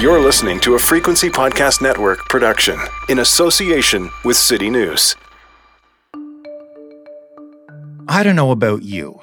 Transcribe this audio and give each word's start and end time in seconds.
You're 0.00 0.18
listening 0.18 0.60
to 0.60 0.76
a 0.76 0.78
Frequency 0.78 1.28
Podcast 1.28 1.82
Network 1.82 2.20
production 2.30 2.78
in 3.10 3.18
association 3.18 4.08
with 4.24 4.34
City 4.34 4.70
News. 4.70 5.14
I 8.08 8.22
don't 8.22 8.34
know 8.34 8.50
about 8.50 8.82
you, 8.82 9.20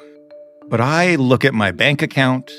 but 0.69 0.79
I 0.79 1.15
look 1.15 1.43
at 1.43 1.55
my 1.55 1.71
bank 1.71 2.03
account, 2.03 2.51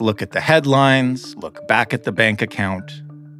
look 0.00 0.22
at 0.22 0.30
the 0.30 0.40
headlines, 0.40 1.36
look 1.36 1.68
back 1.68 1.92
at 1.92 2.04
the 2.04 2.10
bank 2.10 2.40
account, 2.40 2.90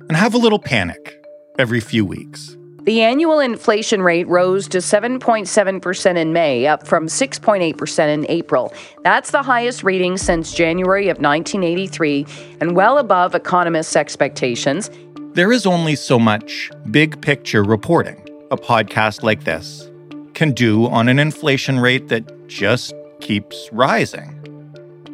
and 0.08 0.14
have 0.14 0.34
a 0.34 0.38
little 0.38 0.58
panic 0.58 1.24
every 1.58 1.80
few 1.80 2.04
weeks. 2.04 2.54
The 2.88 3.02
annual 3.02 3.38
inflation 3.38 4.00
rate 4.00 4.26
rose 4.28 4.66
to 4.68 4.78
7.7% 4.78 6.16
in 6.16 6.32
May, 6.32 6.66
up 6.66 6.86
from 6.86 7.06
6.8% 7.06 8.08
in 8.08 8.24
April. 8.30 8.72
That's 9.04 9.30
the 9.30 9.42
highest 9.42 9.84
reading 9.84 10.16
since 10.16 10.54
January 10.54 11.10
of 11.10 11.18
1983 11.18 12.24
and 12.62 12.74
well 12.74 12.96
above 12.96 13.34
economists' 13.34 13.94
expectations. 13.94 14.90
There 15.34 15.52
is 15.52 15.66
only 15.66 15.96
so 15.96 16.18
much 16.18 16.70
big 16.90 17.20
picture 17.20 17.62
reporting 17.62 18.26
a 18.50 18.56
podcast 18.56 19.22
like 19.22 19.44
this 19.44 19.90
can 20.32 20.52
do 20.52 20.86
on 20.86 21.10
an 21.10 21.18
inflation 21.18 21.78
rate 21.80 22.08
that 22.08 22.48
just 22.48 22.94
keeps 23.20 23.68
rising. 23.70 24.34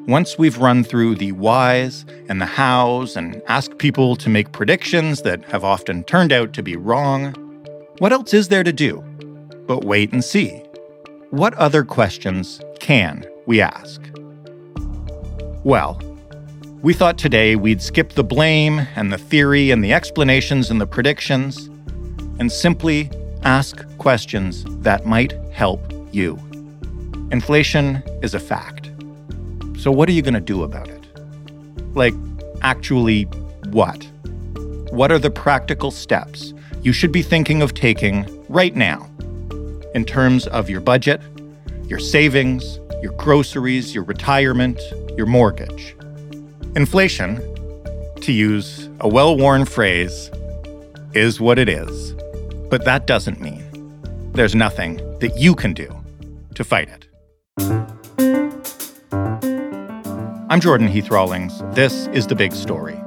Once 0.06 0.38
we've 0.38 0.58
run 0.58 0.84
through 0.84 1.16
the 1.16 1.32
whys 1.32 2.04
and 2.28 2.40
the 2.40 2.46
hows 2.46 3.16
and 3.16 3.42
asked 3.48 3.78
people 3.78 4.14
to 4.14 4.28
make 4.28 4.52
predictions 4.52 5.22
that 5.22 5.44
have 5.46 5.64
often 5.64 6.04
turned 6.04 6.32
out 6.32 6.52
to 6.52 6.62
be 6.62 6.76
wrong, 6.76 7.34
what 7.98 8.12
else 8.12 8.34
is 8.34 8.48
there 8.48 8.64
to 8.64 8.72
do 8.72 9.02
but 9.66 9.84
wait 9.84 10.12
and 10.12 10.22
see? 10.22 10.62
What 11.30 11.54
other 11.54 11.84
questions 11.84 12.60
can 12.80 13.24
we 13.46 13.60
ask? 13.60 14.00
Well, 15.62 16.00
we 16.82 16.92
thought 16.92 17.18
today 17.18 17.56
we'd 17.56 17.80
skip 17.80 18.12
the 18.12 18.24
blame 18.24 18.86
and 18.94 19.12
the 19.12 19.18
theory 19.18 19.70
and 19.70 19.82
the 19.82 19.92
explanations 19.92 20.70
and 20.70 20.80
the 20.80 20.86
predictions 20.86 21.70
and 22.38 22.50
simply 22.50 23.10
ask 23.42 23.84
questions 23.98 24.64
that 24.82 25.06
might 25.06 25.32
help 25.52 25.80
you. 26.12 26.38
Inflation 27.30 28.02
is 28.22 28.34
a 28.34 28.40
fact. 28.40 28.90
So, 29.78 29.90
what 29.90 30.08
are 30.08 30.12
you 30.12 30.22
going 30.22 30.34
to 30.34 30.40
do 30.40 30.62
about 30.62 30.88
it? 30.88 31.04
Like, 31.94 32.14
actually, 32.62 33.24
what? 33.70 34.04
What 34.90 35.10
are 35.10 35.18
the 35.18 35.30
practical 35.30 35.90
steps 35.90 36.53
you 36.84 36.92
should 36.92 37.10
be 37.10 37.22
thinking 37.22 37.62
of 37.62 37.72
taking 37.72 38.26
right 38.50 38.76
now 38.76 39.10
in 39.94 40.04
terms 40.04 40.46
of 40.48 40.68
your 40.68 40.82
budget, 40.82 41.18
your 41.86 41.98
savings, 41.98 42.78
your 43.02 43.12
groceries, 43.12 43.94
your 43.94 44.04
retirement, 44.04 44.78
your 45.16 45.24
mortgage. 45.26 45.96
Inflation, 46.76 47.40
to 48.20 48.32
use 48.32 48.90
a 49.00 49.08
well 49.08 49.34
worn 49.34 49.64
phrase, 49.64 50.30
is 51.14 51.40
what 51.40 51.58
it 51.58 51.70
is. 51.70 52.12
But 52.68 52.84
that 52.84 53.06
doesn't 53.06 53.40
mean 53.40 53.64
there's 54.32 54.54
nothing 54.54 54.96
that 55.20 55.38
you 55.38 55.54
can 55.54 55.72
do 55.72 55.88
to 56.54 56.64
fight 56.64 56.90
it. 56.90 57.08
I'm 60.50 60.60
Jordan 60.60 60.88
Heath 60.88 61.10
Rawlings. 61.10 61.62
This 61.74 62.08
is 62.08 62.26
The 62.26 62.34
Big 62.34 62.52
Story. 62.52 63.00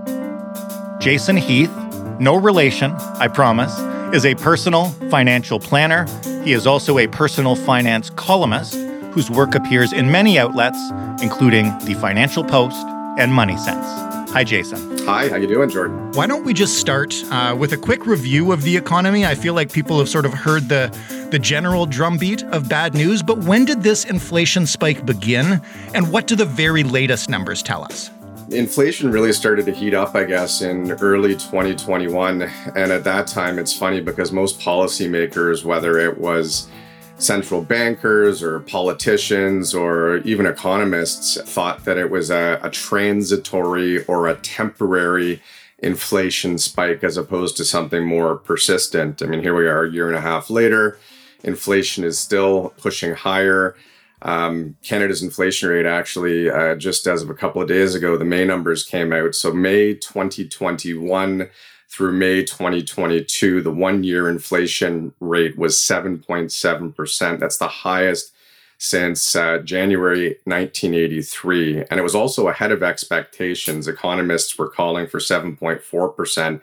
Jason 1.00 1.38
Heath 1.38 1.72
no 2.20 2.36
relation, 2.36 2.92
I 2.94 3.28
promise, 3.28 3.78
is 4.14 4.26
a 4.26 4.36
personal 4.36 4.90
financial 5.10 5.60
planner. 5.60 6.06
He 6.44 6.54
is 6.54 6.66
also 6.66 6.98
a 6.98 7.08
personal 7.08 7.56
finance 7.56 8.10
columnist 8.12 8.76
whose 9.12 9.30
work 9.30 9.56
appears 9.56 9.94
in 9.94 10.12
many 10.12 10.38
outlets, 10.40 10.78
including 11.22 11.66
The 11.80 11.96
Financial 11.96 12.44
Post 12.44 12.86
and 13.18 13.34
Money 13.34 13.58
Sense. 13.58 13.86
Hi, 14.32 14.44
Jason. 14.44 14.98
Hi, 15.06 15.30
how 15.30 15.38
you 15.38 15.48
doing, 15.48 15.70
Jordan? 15.70 16.12
Why 16.12 16.28
don't 16.28 16.44
we 16.44 16.54
just 16.54 16.78
start 16.78 17.16
uh, 17.32 17.56
with 17.58 17.74
a 17.74 17.78
quick 17.78 18.06
review 18.06 18.52
of 18.52 18.62
the 18.62 18.76
economy? 18.76 19.26
I 19.26 19.36
feel 19.36 19.54
like 19.54 19.72
people 19.72 19.98
have 20.00 20.10
sort 20.10 20.26
of 20.26 20.34
heard 20.34 20.70
the 20.70 20.96
the 21.32 21.40
general 21.40 21.86
drumbeat 21.86 22.44
of 22.44 22.70
bad 22.70 22.94
news, 22.94 23.22
but 23.22 23.40
when 23.40 23.66
did 23.66 23.84
this 23.84 24.06
inflation 24.06 24.66
spike 24.66 25.06
begin, 25.06 25.62
and 25.94 26.12
what 26.12 26.28
do 26.28 26.36
the 26.36 26.46
very 26.46 26.84
latest 26.84 27.30
numbers 27.30 27.62
tell 27.62 27.84
us? 27.84 28.10
Inflation 28.50 29.12
really 29.12 29.34
started 29.34 29.66
to 29.66 29.74
heat 29.74 29.94
up, 29.94 30.16
I 30.16 30.24
guess, 30.24 30.62
in 30.62 30.92
early 30.94 31.34
2021. 31.34 32.42
And 32.76 32.92
at 32.92 33.04
that 33.04 33.28
time, 33.28 33.60
it's 33.60 33.76
funny 33.76 34.02
because 34.02 34.32
most 34.32 34.60
policymakers, 34.60 35.64
whether 35.64 35.98
it 35.98 36.18
was 36.18 36.70
central 37.18 37.62
bankers 37.62 38.44
or 38.44 38.60
politicians 38.62 39.74
or 39.74 40.18
even 40.18 40.46
economists, 40.46 41.42
thought 41.42 41.84
that 41.86 41.98
it 41.98 42.10
was 42.10 42.30
a, 42.30 42.60
a 42.64 42.70
transitory 42.70 44.06
or 44.06 44.28
a 44.28 44.36
temporary 44.36 45.42
inflation 45.80 46.58
spike 46.58 47.04
as 47.04 47.18
opposed 47.18 47.58
to 47.58 47.66
something 47.66 48.06
more 48.06 48.36
persistent. 48.36 49.22
I 49.22 49.26
mean, 49.26 49.42
here 49.42 49.56
we 49.56 49.68
are 49.68 49.84
a 49.84 49.92
year 49.92 50.08
and 50.08 50.16
a 50.16 50.22
half 50.22 50.50
later. 50.50 51.00
Inflation 51.44 52.04
is 52.04 52.20
still 52.20 52.74
pushing 52.78 53.14
higher. 53.14 53.76
Um, 54.24 54.76
Canada's 54.84 55.22
inflation 55.22 55.70
rate 55.70 55.86
actually, 55.86 56.50
uh, 56.50 56.76
just 56.76 57.06
as 57.08 57.22
of 57.22 57.30
a 57.30 57.36
couple 57.36 57.62
of 57.62 57.68
days 57.68 57.96
ago, 57.96 58.18
the 58.18 58.26
May 58.26 58.46
numbers 58.46 58.84
came 58.84 59.14
out. 59.14 59.36
So 59.36 59.54
May 59.54 59.94
2021 59.94 61.50
through 61.90 62.12
May 62.12 62.44
2022, 62.44 63.62
the 63.62 63.72
one 63.72 64.04
year 64.04 64.30
inflation 64.30 65.14
rate 65.20 65.58
was 65.58 65.76
7.7%. 65.76 67.40
That's 67.40 67.58
the 67.58 67.68
highest 67.68 68.34
since 68.78 69.36
uh, 69.36 69.60
January 69.60 70.38
1983. 70.44 71.86
And 71.90 72.00
it 72.00 72.04
was 72.04 72.16
also 72.16 72.48
ahead 72.48 72.72
of 72.72 72.84
expectations. 72.84 73.88
Economists 73.88 74.58
were 74.58 74.70
calling 74.70 75.08
for 75.08 75.20
7.4%. 75.20 76.62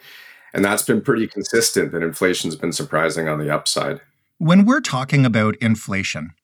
And 0.52 0.64
that's 0.64 0.82
been 0.82 1.00
pretty 1.00 1.26
consistent 1.26 1.90
that 1.92 2.02
inflation's 2.02 2.54
been 2.54 2.72
surprising 2.72 3.28
on 3.28 3.38
the 3.38 3.52
upside. 3.52 4.00
When 4.38 4.64
we're 4.64 4.80
talking 4.80 5.26
about 5.26 5.56
inflation, 5.56 6.34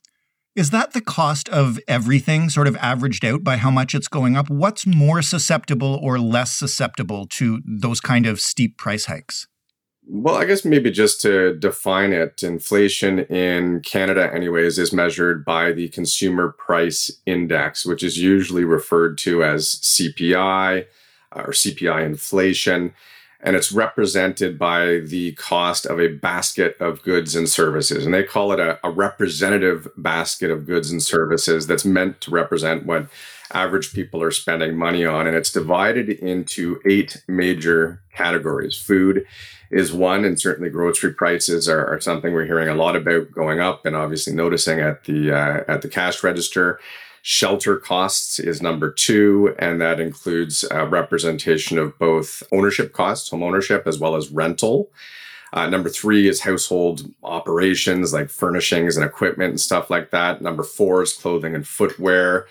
is 0.61 0.69
that 0.69 0.93
the 0.93 1.01
cost 1.01 1.49
of 1.49 1.81
everything 1.89 2.51
sort 2.51 2.69
of 2.69 2.77
averaged 2.77 3.25
out 3.25 3.43
by 3.43 3.57
how 3.57 3.71
much 3.71 3.95
it's 3.95 4.09
going 4.09 4.37
up? 4.37 4.51
What's 4.51 4.87
more 4.87 5.23
susceptible 5.23 5.99
or 6.03 6.19
less 6.19 6.53
susceptible 6.53 7.27
to 7.29 7.63
those 7.65 7.99
kind 7.99 8.27
of 8.27 8.43
steep 8.43 8.77
price 8.77 9.07
hikes? 9.07 9.49
Well, 10.07 10.35
I 10.35 10.45
guess 10.45 10.63
maybe 10.63 10.91
just 10.91 11.23
to 11.23 11.55
define 11.55 12.13
it, 12.13 12.43
inflation 12.43 13.21
in 13.21 13.81
Canada, 13.81 14.31
anyways, 14.35 14.79
is 14.79 14.93
measured 14.93 15.47
by 15.47 15.73
the 15.73 15.89
Consumer 15.89 16.55
Price 16.59 17.11
Index, 17.25 17.87
which 17.87 18.03
is 18.03 18.19
usually 18.19 18.65
referred 18.65 19.17
to 19.19 19.43
as 19.43 19.77
CPI 19.77 20.85
uh, 21.35 21.41
or 21.41 21.53
CPI 21.53 22.05
inflation 22.05 22.93
and 23.43 23.57
it's 23.57 23.73
represented 23.73 24.59
by 24.59 24.99
the 24.99 25.33
cost 25.33 25.87
of 25.87 25.99
a 25.99 26.09
basket 26.09 26.77
of 26.79 27.03
goods 27.03 27.35
and 27.35 27.49
services. 27.49 28.05
And 28.05 28.13
they 28.13 28.23
call 28.23 28.53
it 28.53 28.61
a, 28.61 28.79
a, 28.85 28.91
representative 28.91 29.89
basket 29.97 30.51
of 30.51 30.67
goods 30.67 30.91
and 30.91 31.03
services 31.03 31.67
that's 31.67 31.85
meant 31.85 32.21
to 32.23 32.31
represent 32.31 32.85
what 32.85 33.07
average 33.53 33.95
people 33.95 34.23
are 34.23 34.31
spending 34.31 34.77
money 34.77 35.05
on. 35.07 35.27
And 35.27 35.37
it's 35.37 35.53
divided 35.53 36.11
into 36.11 36.81
eight 36.87 37.23
major 37.27 38.03
categories. 38.15 38.77
Food 38.77 39.25
is 39.71 39.93
one, 39.93 40.25
and 40.25 40.41
certainly 40.41 40.69
grocery 40.69 41.15
prices 41.15 41.69
are, 41.69 41.87
are 41.87 42.01
something 42.01 42.33
we're 42.33 42.45
hearing 42.45 42.69
a 42.69 42.75
lot 42.75 42.97
about 42.97 43.31
going 43.33 43.61
up 43.61 43.87
and 43.87 43.97
obviously 43.97 44.35
noticing 44.35 44.81
at 44.81 45.05
the 45.05 45.33
uh, 45.33 45.65
at 45.69 45.83
the 45.83 45.89
cash 45.89 46.23
register. 46.23 46.81
Shelter 47.23 47.77
costs 47.77 48.39
is 48.39 48.63
number 48.63 48.91
two, 48.91 49.55
and 49.59 49.81
that 49.81 50.01
includes 50.01 50.65
a 50.71 50.87
representation 50.87 51.79
of 51.79 51.99
both 51.99 52.43
ownership 52.51 52.93
costs, 52.93 53.29
home 53.29 53.43
ownership, 53.43 53.87
as 53.87 53.99
well 53.99 54.17
as 54.17 54.31
rental. 54.31 54.91
Uh, 55.53 55.69
number 55.69 55.89
three 55.89 56.29
is 56.29 56.43
household 56.43 57.13
operations 57.23 58.13
like 58.13 58.31
furnishings 58.31 58.97
and 58.97 59.05
equipment 59.05 59.51
and 59.51 59.61
stuff 59.61 59.91
like 59.91 60.11
that. 60.11 60.41
Number 60.41 60.63
four 60.63 61.03
is 61.03 61.13
clothing 61.13 61.55
and 61.55 61.67
footwear. 61.67 62.47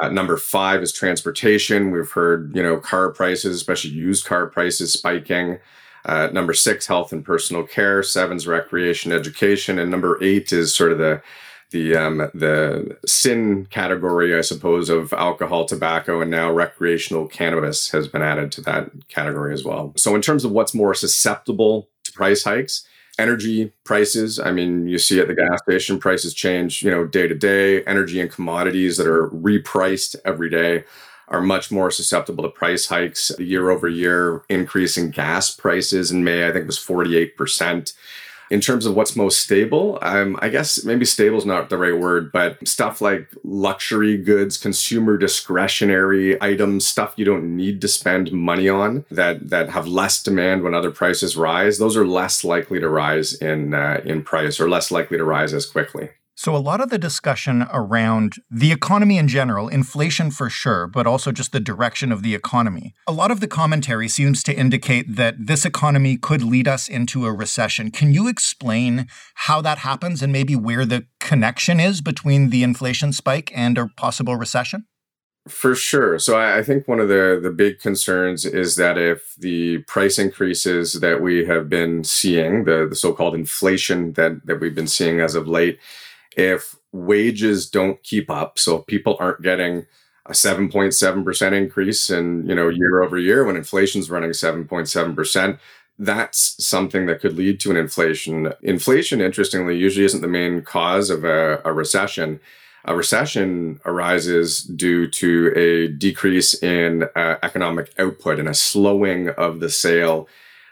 Uh, 0.00 0.08
number 0.08 0.36
five 0.36 0.80
is 0.80 0.92
transportation. 0.92 1.90
We've 1.90 2.10
heard, 2.10 2.54
you 2.54 2.62
know, 2.62 2.78
car 2.78 3.10
prices, 3.10 3.56
especially 3.56 3.90
used 3.90 4.24
car 4.24 4.46
prices, 4.46 4.92
spiking. 4.92 5.58
Uh, 6.04 6.28
number 6.32 6.54
six, 6.54 6.86
health 6.86 7.12
and 7.12 7.24
personal 7.24 7.64
care. 7.66 8.04
Seven's 8.04 8.46
recreation, 8.46 9.10
education, 9.10 9.78
and 9.80 9.90
number 9.90 10.16
eight 10.22 10.52
is 10.52 10.72
sort 10.72 10.92
of 10.92 10.98
the 10.98 11.20
the 11.70 11.96
um, 11.96 12.18
the 12.34 12.96
sin 13.06 13.66
category, 13.66 14.36
I 14.36 14.40
suppose, 14.40 14.88
of 14.88 15.12
alcohol, 15.12 15.64
tobacco, 15.64 16.20
and 16.20 16.30
now 16.30 16.50
recreational 16.50 17.26
cannabis 17.26 17.90
has 17.90 18.08
been 18.08 18.22
added 18.22 18.52
to 18.52 18.60
that 18.62 18.90
category 19.08 19.52
as 19.52 19.64
well. 19.64 19.92
So, 19.96 20.14
in 20.14 20.22
terms 20.22 20.44
of 20.44 20.52
what's 20.52 20.74
more 20.74 20.94
susceptible 20.94 21.88
to 22.04 22.12
price 22.12 22.44
hikes, 22.44 22.86
energy 23.18 23.72
prices. 23.84 24.38
I 24.38 24.52
mean, 24.52 24.86
you 24.86 24.98
see 24.98 25.20
at 25.20 25.28
the 25.28 25.34
gas 25.34 25.60
station 25.62 25.98
prices 25.98 26.32
change, 26.32 26.82
you 26.82 26.90
know, 26.90 27.06
day 27.06 27.26
to 27.26 27.34
day. 27.34 27.84
Energy 27.84 28.20
and 28.20 28.30
commodities 28.30 28.96
that 28.96 29.06
are 29.06 29.28
repriced 29.30 30.16
every 30.24 30.48
day 30.48 30.84
are 31.26 31.42
much 31.42 31.70
more 31.70 31.90
susceptible 31.90 32.44
to 32.44 32.50
price 32.50 32.86
hikes. 32.86 33.32
The 33.36 33.44
year 33.44 33.70
over 33.70 33.88
year 33.88 34.42
increase 34.48 34.96
in 34.96 35.10
gas 35.10 35.54
prices 35.54 36.10
in 36.10 36.24
May, 36.24 36.48
I 36.48 36.52
think, 36.52 36.66
was 36.66 36.78
forty 36.78 37.16
eight 37.16 37.36
percent 37.36 37.92
In 38.50 38.60
terms 38.60 38.86
of 38.86 38.94
what's 38.94 39.16
most 39.16 39.40
stable, 39.40 39.98
um, 40.02 40.38
I 40.40 40.48
guess 40.48 40.84
maybe 40.84 41.04
stable 41.04 41.38
is 41.38 41.46
not 41.46 41.68
the 41.68 41.78
right 41.78 41.98
word, 41.98 42.32
but 42.32 42.66
stuff 42.66 43.00
like 43.00 43.28
luxury 43.44 44.16
goods, 44.16 44.56
consumer 44.56 45.16
discretionary 45.18 46.40
items, 46.42 46.86
stuff 46.86 47.14
you 47.16 47.24
don't 47.24 47.56
need 47.56 47.80
to 47.82 47.88
spend 47.88 48.32
money 48.32 48.68
on 48.68 49.04
that 49.10 49.50
that 49.50 49.70
have 49.70 49.86
less 49.86 50.22
demand 50.22 50.62
when 50.62 50.74
other 50.74 50.90
prices 50.90 51.36
rise, 51.36 51.78
those 51.78 51.96
are 51.96 52.06
less 52.06 52.44
likely 52.44 52.80
to 52.80 52.88
rise 52.88 53.34
in 53.34 53.74
uh, 53.74 54.00
in 54.04 54.22
price 54.22 54.60
or 54.60 54.68
less 54.68 54.90
likely 54.90 55.18
to 55.18 55.24
rise 55.24 55.52
as 55.52 55.66
quickly. 55.66 56.10
So, 56.40 56.54
a 56.54 56.58
lot 56.58 56.80
of 56.80 56.88
the 56.88 56.98
discussion 56.98 57.66
around 57.72 58.36
the 58.48 58.70
economy 58.70 59.18
in 59.18 59.26
general, 59.26 59.66
inflation 59.66 60.30
for 60.30 60.48
sure, 60.48 60.86
but 60.86 61.04
also 61.04 61.32
just 61.32 61.50
the 61.50 61.58
direction 61.58 62.12
of 62.12 62.22
the 62.22 62.32
economy, 62.36 62.94
a 63.08 63.12
lot 63.12 63.32
of 63.32 63.40
the 63.40 63.48
commentary 63.48 64.06
seems 64.06 64.44
to 64.44 64.54
indicate 64.56 65.16
that 65.16 65.34
this 65.36 65.64
economy 65.64 66.16
could 66.16 66.44
lead 66.44 66.68
us 66.68 66.86
into 66.86 67.26
a 67.26 67.32
recession. 67.32 67.90
Can 67.90 68.12
you 68.12 68.28
explain 68.28 69.08
how 69.34 69.60
that 69.62 69.78
happens 69.78 70.22
and 70.22 70.32
maybe 70.32 70.54
where 70.54 70.84
the 70.84 71.06
connection 71.18 71.80
is 71.80 72.00
between 72.00 72.50
the 72.50 72.62
inflation 72.62 73.12
spike 73.12 73.50
and 73.52 73.76
a 73.76 73.88
possible 73.96 74.36
recession? 74.36 74.86
For 75.48 75.74
sure. 75.74 76.20
So 76.20 76.38
I, 76.38 76.62
think 76.62 76.86
one 76.86 77.00
of 77.00 77.08
the 77.08 77.40
the 77.42 77.50
big 77.50 77.80
concerns 77.80 78.44
is 78.44 78.76
that 78.76 78.96
if 78.96 79.34
the 79.38 79.78
price 79.88 80.20
increases 80.20 81.00
that 81.00 81.20
we 81.20 81.46
have 81.46 81.68
been 81.68 82.04
seeing, 82.04 82.64
the, 82.64 82.86
the 82.88 82.94
so-called 82.94 83.34
inflation 83.34 84.12
that 84.12 84.46
that 84.46 84.60
we've 84.60 84.74
been 84.74 84.86
seeing 84.86 85.20
as 85.20 85.34
of 85.34 85.48
late, 85.48 85.80
if 86.36 86.76
wages 86.92 87.68
don't 87.68 88.02
keep 88.02 88.30
up, 88.30 88.58
so 88.58 88.80
people 88.80 89.16
aren't 89.20 89.42
getting 89.42 89.86
a 90.26 90.32
7.7% 90.32 91.52
increase 91.52 92.10
in, 92.10 92.46
you 92.46 92.54
know, 92.54 92.68
year 92.68 93.02
over 93.02 93.18
year 93.18 93.44
when 93.44 93.56
inflation's 93.56 94.10
running 94.10 94.30
7.7%, 94.30 95.58
that's 95.98 96.64
something 96.64 97.06
that 97.06 97.20
could 97.20 97.36
lead 97.36 97.58
to 97.60 97.70
an 97.70 97.76
inflation. 97.76 98.52
Inflation, 98.62 99.20
interestingly, 99.20 99.76
usually 99.76 100.04
isn't 100.04 100.20
the 100.20 100.28
main 100.28 100.62
cause 100.62 101.10
of 101.10 101.24
a, 101.24 101.60
a 101.64 101.72
recession. 101.72 102.40
A 102.84 102.94
recession 102.94 103.80
arises 103.84 104.62
due 104.62 105.08
to 105.08 105.52
a 105.56 105.88
decrease 105.88 106.54
in 106.62 107.04
uh, 107.16 107.36
economic 107.42 107.92
output 107.98 108.38
and 108.38 108.48
a 108.48 108.54
slowing 108.54 109.30
of 109.30 109.60
the 109.60 109.70
sale 109.70 110.28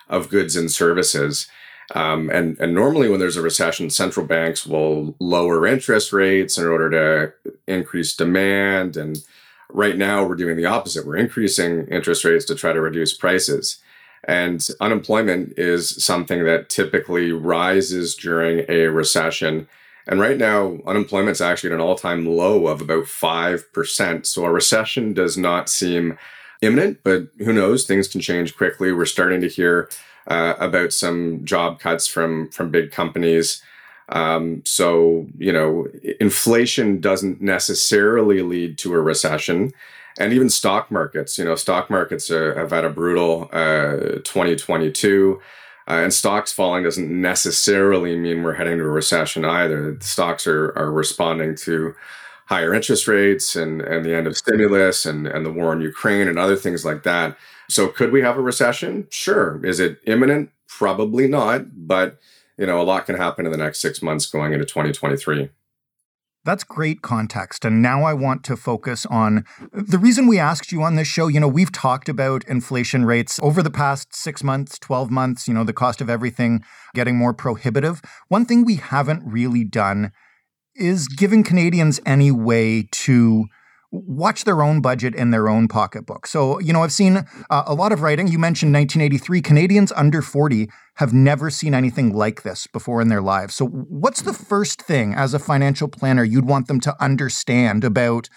of 0.08 0.28
goods 0.28 0.54
and 0.54 0.70
services. 0.70 1.48
Um, 1.94 2.30
and, 2.30 2.58
and 2.58 2.74
normally, 2.74 3.08
when 3.08 3.20
there's 3.20 3.36
a 3.36 3.42
recession, 3.42 3.90
central 3.90 4.26
banks 4.26 4.66
will 4.66 5.14
lower 5.20 5.66
interest 5.66 6.12
rates 6.12 6.58
in 6.58 6.66
order 6.66 6.90
to 6.90 7.52
increase 7.72 8.14
demand. 8.14 8.96
And 8.96 9.18
right 9.70 9.96
now, 9.96 10.24
we're 10.24 10.34
doing 10.34 10.56
the 10.56 10.66
opposite. 10.66 11.06
We're 11.06 11.16
increasing 11.16 11.86
interest 11.86 12.24
rates 12.24 12.44
to 12.46 12.54
try 12.54 12.72
to 12.72 12.80
reduce 12.80 13.14
prices. 13.14 13.78
And 14.24 14.66
unemployment 14.80 15.54
is 15.56 16.04
something 16.04 16.44
that 16.44 16.68
typically 16.68 17.30
rises 17.30 18.16
during 18.16 18.64
a 18.68 18.86
recession. 18.86 19.68
And 20.08 20.20
right 20.20 20.36
now, 20.36 20.78
unemployment's 20.86 21.40
actually 21.40 21.70
at 21.70 21.74
an 21.74 21.80
all 21.80 21.94
time 21.94 22.26
low 22.26 22.66
of 22.66 22.80
about 22.80 23.04
5%. 23.04 24.26
So 24.26 24.44
a 24.44 24.50
recession 24.50 25.14
does 25.14 25.38
not 25.38 25.68
seem 25.68 26.18
imminent, 26.60 27.00
but 27.04 27.28
who 27.38 27.52
knows? 27.52 27.86
Things 27.86 28.08
can 28.08 28.20
change 28.20 28.56
quickly. 28.56 28.92
We're 28.92 29.04
starting 29.04 29.40
to 29.42 29.48
hear 29.48 29.88
uh, 30.26 30.54
about 30.58 30.92
some 30.92 31.44
job 31.44 31.78
cuts 31.80 32.06
from 32.06 32.50
from 32.50 32.70
big 32.70 32.90
companies. 32.90 33.62
Um, 34.08 34.62
so 34.64 35.26
you 35.38 35.52
know, 35.52 35.86
inflation 36.20 37.00
doesn't 37.00 37.40
necessarily 37.40 38.42
lead 38.42 38.78
to 38.78 38.94
a 38.94 39.00
recession, 39.00 39.72
and 40.18 40.32
even 40.32 40.48
stock 40.48 40.90
markets. 40.90 41.38
You 41.38 41.44
know, 41.44 41.56
stock 41.56 41.90
markets 41.90 42.30
are, 42.30 42.54
have 42.58 42.70
had 42.70 42.84
a 42.84 42.90
brutal 42.90 43.48
uh, 43.52 44.20
2022. 44.24 45.40
Uh, 45.88 46.02
and 46.02 46.12
stocks 46.12 46.52
falling 46.52 46.82
doesn't 46.82 47.08
necessarily 47.08 48.16
mean 48.16 48.42
we're 48.42 48.54
heading 48.54 48.78
to 48.78 48.82
a 48.82 48.88
recession 48.88 49.44
either. 49.44 49.94
The 49.94 50.04
stocks 50.04 50.44
are, 50.48 50.76
are 50.76 50.90
responding 50.90 51.54
to 51.58 51.94
higher 52.46 52.72
interest 52.72 53.06
rates 53.06 53.54
and, 53.54 53.80
and 53.82 54.04
the 54.04 54.14
end 54.14 54.26
of 54.26 54.36
stimulus 54.36 55.04
and, 55.04 55.26
and 55.26 55.44
the 55.44 55.52
war 55.52 55.72
in 55.72 55.80
Ukraine 55.80 56.28
and 56.28 56.38
other 56.38 56.56
things 56.56 56.84
like 56.84 57.02
that. 57.02 57.36
So 57.68 57.88
could 57.88 58.12
we 58.12 58.22
have 58.22 58.38
a 58.38 58.42
recession? 58.42 59.06
Sure. 59.10 59.64
Is 59.64 59.80
it 59.80 59.98
imminent? 60.06 60.50
Probably 60.68 61.28
not, 61.28 61.86
but 61.86 62.18
you 62.56 62.66
know, 62.66 62.80
a 62.80 62.84
lot 62.84 63.06
can 63.06 63.16
happen 63.16 63.44
in 63.44 63.52
the 63.52 63.58
next 63.58 63.80
6 63.80 64.00
months 64.00 64.26
going 64.26 64.52
into 64.52 64.64
2023. 64.64 65.50
That's 66.46 66.62
great 66.62 67.02
context. 67.02 67.64
And 67.64 67.82
now 67.82 68.04
I 68.04 68.14
want 68.14 68.44
to 68.44 68.56
focus 68.56 69.04
on 69.06 69.44
the 69.72 69.98
reason 69.98 70.28
we 70.28 70.38
asked 70.38 70.70
you 70.70 70.80
on 70.80 70.94
this 70.94 71.08
show. 71.08 71.26
You 71.26 71.40
know, 71.40 71.48
we've 71.48 71.72
talked 71.72 72.08
about 72.08 72.44
inflation 72.44 73.04
rates 73.04 73.40
over 73.42 73.64
the 73.64 73.70
past 73.70 74.14
six 74.14 74.44
months, 74.44 74.78
12 74.78 75.10
months, 75.10 75.48
you 75.48 75.54
know, 75.54 75.64
the 75.64 75.72
cost 75.72 76.00
of 76.00 76.08
everything 76.08 76.62
getting 76.94 77.16
more 77.16 77.34
prohibitive. 77.34 78.00
One 78.28 78.44
thing 78.46 78.64
we 78.64 78.76
haven't 78.76 79.24
really 79.26 79.64
done 79.64 80.12
is 80.78 81.08
giving 81.08 81.42
Canadians 81.42 82.00
any 82.06 82.30
way 82.30 82.88
to 82.90 83.46
watch 83.90 84.44
their 84.44 84.62
own 84.62 84.80
budget 84.80 85.14
in 85.14 85.30
their 85.30 85.48
own 85.48 85.68
pocketbook. 85.68 86.26
So, 86.26 86.58
you 86.58 86.72
know, 86.72 86.82
I've 86.82 86.92
seen 86.92 87.24
uh, 87.50 87.62
a 87.66 87.74
lot 87.74 87.92
of 87.92 88.02
writing. 88.02 88.28
You 88.28 88.38
mentioned 88.38 88.72
1983. 88.74 89.40
Canadians 89.42 89.92
under 89.92 90.22
40 90.22 90.68
have 90.96 91.12
never 91.12 91.50
seen 91.50 91.74
anything 91.74 92.12
like 92.12 92.42
this 92.42 92.66
before 92.66 93.00
in 93.00 93.08
their 93.08 93.22
lives. 93.22 93.54
So, 93.54 93.66
what's 93.66 94.22
the 94.22 94.32
first 94.32 94.82
thing 94.82 95.14
as 95.14 95.34
a 95.34 95.38
financial 95.38 95.88
planner 95.88 96.24
you'd 96.24 96.46
want 96.46 96.68
them 96.68 96.80
to 96.80 97.02
understand 97.02 97.84
about 97.84 98.28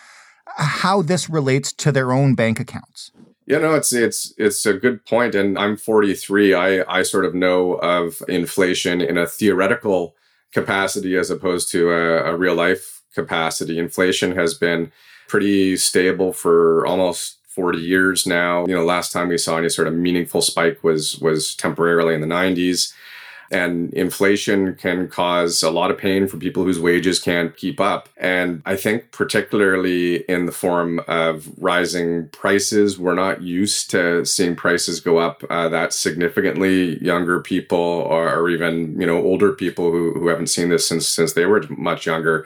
how 0.57 1.01
this 1.01 1.30
relates 1.30 1.71
to 1.74 1.91
their 1.91 2.12
own 2.12 2.36
bank 2.36 2.59
accounts? 2.59 3.12
Yeah, 3.45 3.57
no, 3.57 3.74
it's 3.74 3.91
it's 3.91 4.31
it's 4.38 4.63
a 4.68 4.74
good 4.74 5.03
point, 5.07 5.33
and 5.33 5.57
I'm 5.57 5.75
43. 5.75 6.53
I 6.53 6.83
I 6.88 7.01
sort 7.01 7.25
of 7.25 7.33
know 7.33 7.74
of 7.74 8.21
inflation 8.27 9.01
in 9.01 9.18
a 9.18 9.25
theoretical 9.25 10.15
capacity 10.54 11.18
as 11.18 11.30
opposed 11.30 11.72
to 11.72 11.92
a, 11.92 12.34
a 12.34 12.38
real 12.38 12.56
life 12.56 13.01
capacity. 13.13 13.78
Inflation 13.78 14.36
has 14.36 14.54
been 14.54 14.92
pretty 15.28 15.78
stable 15.78 16.34
for 16.34 16.86
almost 16.86 17.38
40 17.48 17.80
years 17.80 18.25
now. 18.25 18.66
You 18.66 18.75
know, 18.75 18.86
last 18.86 19.12
time 19.12 19.28
we 19.28 19.38
saw 19.38 19.57
any 19.57 19.69
sort 19.69 19.88
of 19.88 19.94
meaningful 19.94 20.42
spike 20.42 20.84
was 20.84 21.19
was 21.19 21.56
temporarily 21.56 22.16
in 22.16 22.22
the 22.22 22.28
90s. 22.28 22.94
And 23.51 23.92
inflation 23.94 24.75
can 24.75 25.07
cause 25.07 25.63
a 25.63 25.72
lot 25.72 25.92
of 25.92 25.98
pain 25.98 26.28
for 26.28 26.38
people 26.38 26.63
whose 26.63 26.80
wages 26.80 27.19
can't 27.19 27.56
keep 27.57 27.80
up. 27.80 28.10
And 28.18 28.62
I 28.66 28.75
think, 28.75 29.12
particularly 29.12 30.18
in 30.30 30.46
the 30.46 30.51
form 30.51 31.00
of 31.07 31.50
rising 31.57 32.30
prices, 32.30 33.00
we're 33.00 33.16
not 33.16 33.42
used 33.42 33.90
to 33.92 34.24
seeing 34.25 34.56
prices 34.56 35.00
go 35.00 35.18
up 35.18 35.44
uh, 35.50 35.68
that 35.69 35.94
significantly. 35.94 37.04
Younger 37.04 37.40
people, 37.40 37.78
or, 37.80 38.34
or 38.34 38.50
even 38.50 39.00
you 39.00 39.07
know 39.07 39.18
older 39.18 39.51
people 39.51 39.92
who, 39.92 40.13
who 40.13 40.28
haven't 40.28 40.48
seen 40.48 40.69
this 40.69 40.88
since 40.88 41.07
since 41.07 41.34
they 41.34 41.46
were 41.46 41.63
much 41.69 42.06
younger, 42.06 42.46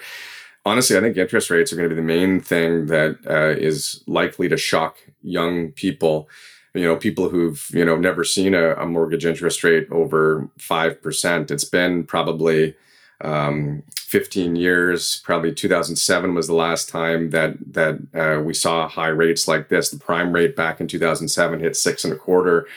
honestly, 0.65 0.97
I 0.97 1.01
think 1.01 1.17
interest 1.17 1.50
rates 1.50 1.71
are 1.71 1.75
going 1.75 1.89
to 1.89 1.95
be 1.95 2.01
the 2.01 2.07
main 2.07 2.39
thing 2.39 2.88
that 2.88 3.17
uh, 3.29 3.59
is 3.59 4.03
likely 4.07 4.50
to 4.50 4.57
shock 4.57 4.97
young 5.21 5.71
people. 5.71 6.29
You 6.73 6.83
know, 6.83 6.95
people 6.95 7.29
who've 7.29 7.65
you 7.71 7.85
know 7.85 7.97
never 7.97 8.23
seen 8.23 8.53
a, 8.53 8.73
a 8.75 8.85
mortgage 8.85 9.25
interest 9.25 9.63
rate 9.63 9.88
over 9.91 10.50
five 10.57 11.01
percent. 11.01 11.51
It's 11.51 11.65
been 11.65 12.03
probably 12.03 12.75
um, 13.21 13.83
15 13.95 14.55
years. 14.55 15.21
Probably 15.24 15.53
2007 15.53 16.33
was 16.33 16.48
the 16.48 16.55
last 16.55 16.89
time 16.89 17.29
that 17.29 17.55
that 17.74 18.00
uh, 18.13 18.41
we 18.41 18.53
saw 18.53 18.88
high 18.88 19.07
rates 19.07 19.48
like 19.48 19.69
this. 19.69 19.89
The 19.89 20.00
prime 20.00 20.33
rate 20.33 20.55
back 20.55 20.81
in 20.81 20.88
2007 20.88 21.59
hit 21.59 21.75
six 21.75 22.03
and 22.03 22.13
a 22.13 22.17
quarter 22.17 22.67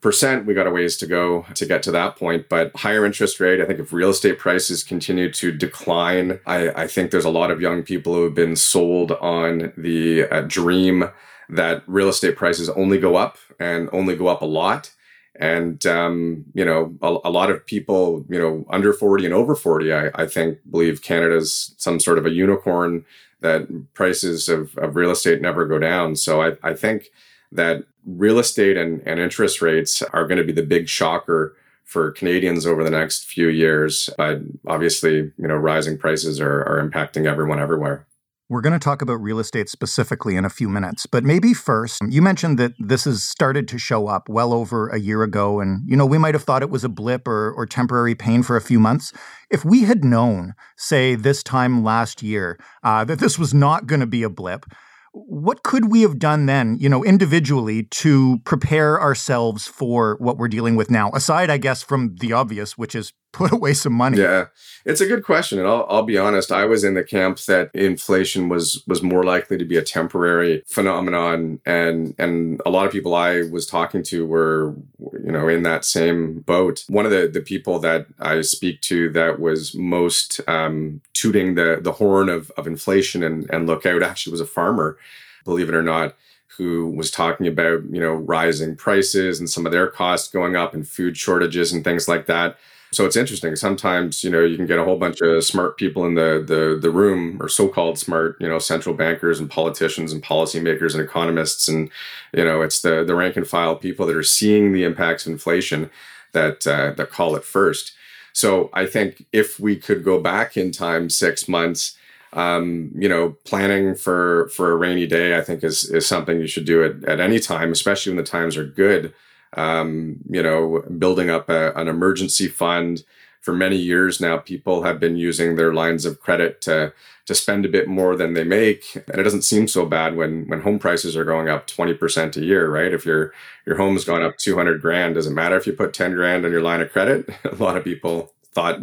percent, 0.00 0.46
we 0.46 0.54
got 0.54 0.66
a 0.66 0.70
ways 0.70 0.96
to 0.96 1.06
go 1.06 1.44
to 1.54 1.66
get 1.66 1.82
to 1.82 1.90
that 1.92 2.16
point. 2.16 2.48
But 2.48 2.74
higher 2.76 3.04
interest 3.04 3.40
rate, 3.40 3.60
I 3.60 3.66
think 3.66 3.80
if 3.80 3.92
real 3.92 4.10
estate 4.10 4.38
prices 4.38 4.82
continue 4.82 5.30
to 5.32 5.52
decline, 5.52 6.40
I, 6.46 6.70
I 6.70 6.86
think 6.86 7.10
there's 7.10 7.24
a 7.24 7.30
lot 7.30 7.50
of 7.50 7.60
young 7.60 7.82
people 7.82 8.14
who 8.14 8.24
have 8.24 8.34
been 8.34 8.56
sold 8.56 9.12
on 9.12 9.72
the 9.76 10.24
uh, 10.24 10.42
dream 10.42 11.10
that 11.50 11.82
real 11.86 12.08
estate 12.08 12.36
prices 12.36 12.68
only 12.70 12.98
go 12.98 13.16
up 13.16 13.38
and 13.58 13.88
only 13.92 14.16
go 14.16 14.28
up 14.28 14.42
a 14.42 14.46
lot. 14.46 14.92
And, 15.36 15.84
um, 15.86 16.44
you 16.54 16.64
know, 16.64 16.94
a, 17.00 17.28
a, 17.28 17.30
lot 17.30 17.50
of 17.50 17.64
people, 17.64 18.26
you 18.28 18.38
know, 18.38 18.66
under 18.68 18.92
40 18.92 19.24
and 19.24 19.34
over 19.34 19.54
40, 19.54 19.92
I, 19.92 20.10
I 20.14 20.26
think 20.26 20.58
believe 20.70 21.02
Canada's 21.02 21.74
some 21.78 21.98
sort 21.98 22.18
of 22.18 22.26
a 22.26 22.30
unicorn 22.30 23.04
that 23.40 23.94
prices 23.94 24.48
of, 24.48 24.76
of 24.76 24.96
real 24.96 25.10
estate 25.10 25.40
never 25.40 25.66
go 25.66 25.78
down. 25.78 26.16
So 26.16 26.42
I, 26.42 26.56
I 26.62 26.74
think 26.74 27.10
that 27.52 27.84
real 28.04 28.38
estate 28.38 28.76
and, 28.76 29.02
and 29.06 29.18
interest 29.18 29.62
rates 29.62 30.02
are 30.02 30.26
going 30.26 30.38
to 30.38 30.44
be 30.44 30.52
the 30.52 30.62
big 30.62 30.88
shocker 30.88 31.56
for 31.84 32.12
Canadians 32.12 32.66
over 32.66 32.84
the 32.84 32.90
next 32.90 33.24
few 33.24 33.48
years. 33.48 34.10
But 34.16 34.40
obviously, 34.66 35.32
you 35.36 35.48
know, 35.48 35.56
rising 35.56 35.98
prices 35.98 36.40
are, 36.40 36.60
are 36.62 36.86
impacting 36.86 37.26
everyone 37.26 37.58
everywhere. 37.58 38.06
We're 38.50 38.62
going 38.62 38.72
to 38.72 38.80
talk 38.80 39.00
about 39.00 39.22
real 39.22 39.38
estate 39.38 39.68
specifically 39.68 40.34
in 40.34 40.44
a 40.44 40.50
few 40.50 40.68
minutes, 40.68 41.06
but 41.06 41.22
maybe 41.22 41.54
first, 41.54 42.02
you 42.08 42.20
mentioned 42.20 42.58
that 42.58 42.72
this 42.80 43.04
has 43.04 43.22
started 43.22 43.68
to 43.68 43.78
show 43.78 44.08
up 44.08 44.28
well 44.28 44.52
over 44.52 44.88
a 44.88 44.98
year 44.98 45.22
ago, 45.22 45.60
and 45.60 45.88
you 45.88 45.96
know 45.96 46.04
we 46.04 46.18
might 46.18 46.34
have 46.34 46.42
thought 46.42 46.60
it 46.60 46.68
was 46.68 46.82
a 46.82 46.88
blip 46.88 47.28
or, 47.28 47.52
or 47.52 47.64
temporary 47.64 48.16
pain 48.16 48.42
for 48.42 48.56
a 48.56 48.60
few 48.60 48.80
months. 48.80 49.12
If 49.50 49.64
we 49.64 49.84
had 49.84 50.04
known, 50.04 50.54
say 50.76 51.14
this 51.14 51.44
time 51.44 51.84
last 51.84 52.24
year, 52.24 52.58
uh, 52.82 53.04
that 53.04 53.20
this 53.20 53.38
was 53.38 53.54
not 53.54 53.86
going 53.86 54.00
to 54.00 54.06
be 54.06 54.24
a 54.24 54.28
blip, 54.28 54.66
what 55.12 55.62
could 55.62 55.88
we 55.88 56.02
have 56.02 56.18
done 56.18 56.46
then, 56.46 56.76
you 56.80 56.88
know, 56.88 57.04
individually 57.04 57.84
to 57.84 58.38
prepare 58.44 59.00
ourselves 59.00 59.68
for 59.68 60.16
what 60.18 60.38
we're 60.38 60.48
dealing 60.48 60.74
with 60.74 60.90
now? 60.90 61.12
Aside, 61.12 61.50
I 61.50 61.56
guess, 61.58 61.84
from 61.84 62.16
the 62.16 62.32
obvious, 62.32 62.76
which 62.76 62.96
is 62.96 63.12
put 63.32 63.52
away 63.52 63.74
some 63.74 63.92
money? 63.92 64.18
Yeah, 64.18 64.46
it's 64.84 65.00
a 65.00 65.06
good 65.06 65.24
question, 65.24 65.58
and 65.58 65.68
I'll, 65.68 65.86
I'll 65.88 66.02
be 66.02 66.18
honest. 66.18 66.50
I 66.50 66.64
was 66.64 66.84
in 66.84 66.94
the 66.94 67.04
camp 67.04 67.38
that 67.40 67.70
inflation 67.74 68.48
was 68.48 68.82
was 68.86 69.02
more 69.02 69.24
likely 69.24 69.58
to 69.58 69.64
be 69.64 69.76
a 69.76 69.82
temporary 69.82 70.62
phenomenon, 70.66 71.60
and 71.64 72.14
and 72.18 72.60
a 72.64 72.70
lot 72.70 72.86
of 72.86 72.92
people 72.92 73.14
I 73.14 73.42
was 73.42 73.66
talking 73.66 74.02
to 74.04 74.26
were 74.26 74.74
you 74.98 75.32
know 75.32 75.48
in 75.48 75.62
that 75.64 75.84
same 75.84 76.40
boat. 76.40 76.84
One 76.88 77.04
of 77.04 77.12
the 77.12 77.28
the 77.28 77.40
people 77.40 77.78
that 77.80 78.06
I 78.18 78.40
speak 78.42 78.80
to 78.82 79.10
that 79.10 79.40
was 79.40 79.74
most 79.74 80.40
um, 80.48 81.00
tooting 81.12 81.54
the 81.54 81.78
the 81.80 81.92
horn 81.92 82.28
of 82.28 82.50
of 82.56 82.66
inflation 82.66 83.22
and 83.22 83.48
and 83.50 83.66
look 83.66 83.86
out 83.86 84.02
actually 84.02 84.32
was 84.32 84.40
a 84.40 84.46
farmer, 84.46 84.98
believe 85.44 85.68
it 85.68 85.74
or 85.74 85.82
not 85.82 86.14
who 86.56 86.90
was 86.90 87.10
talking 87.10 87.46
about 87.46 87.82
you 87.90 88.00
know 88.00 88.12
rising 88.12 88.76
prices 88.76 89.38
and 89.38 89.48
some 89.48 89.64
of 89.64 89.72
their 89.72 89.86
costs 89.86 90.28
going 90.28 90.56
up 90.56 90.74
and 90.74 90.86
food 90.86 91.16
shortages 91.16 91.72
and 91.72 91.84
things 91.84 92.08
like 92.08 92.26
that 92.26 92.58
so 92.92 93.06
it's 93.06 93.16
interesting. 93.16 93.54
Sometimes, 93.54 94.24
you 94.24 94.30
know, 94.30 94.40
you 94.44 94.56
can 94.56 94.66
get 94.66 94.78
a 94.78 94.84
whole 94.84 94.96
bunch 94.98 95.20
of 95.20 95.44
smart 95.44 95.76
people 95.76 96.04
in 96.06 96.14
the 96.14 96.42
the 96.46 96.78
the 96.80 96.90
room, 96.90 97.40
or 97.40 97.48
so-called 97.48 97.98
smart, 97.98 98.36
you 98.40 98.48
know, 98.48 98.58
central 98.58 98.94
bankers 98.94 99.38
and 99.38 99.48
politicians 99.50 100.12
and 100.12 100.22
policymakers 100.22 100.94
and 100.94 101.02
economists, 101.02 101.68
and 101.68 101.90
you 102.34 102.44
know, 102.44 102.62
it's 102.62 102.82
the 102.82 103.04
the 103.04 103.14
rank 103.14 103.36
and 103.36 103.46
file 103.46 103.76
people 103.76 104.06
that 104.06 104.16
are 104.16 104.22
seeing 104.22 104.72
the 104.72 104.84
impacts 104.84 105.26
of 105.26 105.32
inflation 105.32 105.90
that 106.32 106.66
uh, 106.66 106.92
that 106.96 107.10
call 107.10 107.36
it 107.36 107.44
first. 107.44 107.92
So 108.32 108.70
I 108.72 108.86
think 108.86 109.24
if 109.32 109.58
we 109.60 109.76
could 109.76 110.04
go 110.04 110.20
back 110.20 110.56
in 110.56 110.70
time 110.72 111.10
six 111.10 111.48
months, 111.48 111.96
um, 112.32 112.90
you 112.94 113.08
know, 113.08 113.36
planning 113.44 113.94
for 113.94 114.48
for 114.48 114.72
a 114.72 114.76
rainy 114.76 115.06
day, 115.06 115.36
I 115.36 115.42
think 115.42 115.64
is 115.64 115.90
is 115.90 116.06
something 116.06 116.40
you 116.40 116.46
should 116.46 116.64
do 116.64 116.84
at, 116.84 117.04
at 117.04 117.20
any 117.20 117.38
time, 117.40 117.72
especially 117.72 118.12
when 118.12 118.24
the 118.24 118.30
times 118.30 118.56
are 118.56 118.64
good 118.64 119.12
um, 119.54 120.16
you 120.28 120.42
know, 120.42 120.82
building 120.98 121.30
up 121.30 121.48
a, 121.48 121.72
an 121.74 121.88
emergency 121.88 122.48
fund. 122.48 123.04
For 123.40 123.54
many 123.54 123.76
years 123.76 124.20
now, 124.20 124.36
people 124.36 124.82
have 124.82 125.00
been 125.00 125.16
using 125.16 125.56
their 125.56 125.72
lines 125.72 126.04
of 126.04 126.20
credit 126.20 126.60
to 126.62 126.92
to 127.24 127.34
spend 127.34 127.64
a 127.64 127.70
bit 127.70 127.88
more 127.88 128.14
than 128.14 128.34
they 128.34 128.44
make, 128.44 128.94
and 128.94 129.18
it 129.18 129.22
doesn't 129.22 129.42
seem 129.42 129.66
so 129.66 129.86
bad 129.86 130.14
when 130.14 130.46
when 130.48 130.60
home 130.60 130.78
prices 130.78 131.16
are 131.16 131.24
going 131.24 131.48
up 131.48 131.66
twenty 131.66 131.94
percent 131.94 132.36
a 132.36 132.44
year, 132.44 132.70
right? 132.70 132.92
If 132.92 133.06
your 133.06 133.32
your 133.64 133.76
home's 133.76 134.04
gone 134.04 134.22
up 134.22 134.36
two 134.36 134.56
hundred 134.56 134.82
grand, 134.82 135.14
does 135.14 135.26
it 135.26 135.32
matter 135.32 135.56
if 135.56 135.66
you 135.66 135.72
put 135.72 135.94
ten 135.94 136.14
grand 136.14 136.44
on 136.44 136.52
your 136.52 136.60
line 136.60 136.82
of 136.82 136.92
credit? 136.92 137.30
a 137.44 137.54
lot 137.54 137.78
of 137.78 137.84
people 137.84 138.32
thought 138.52 138.80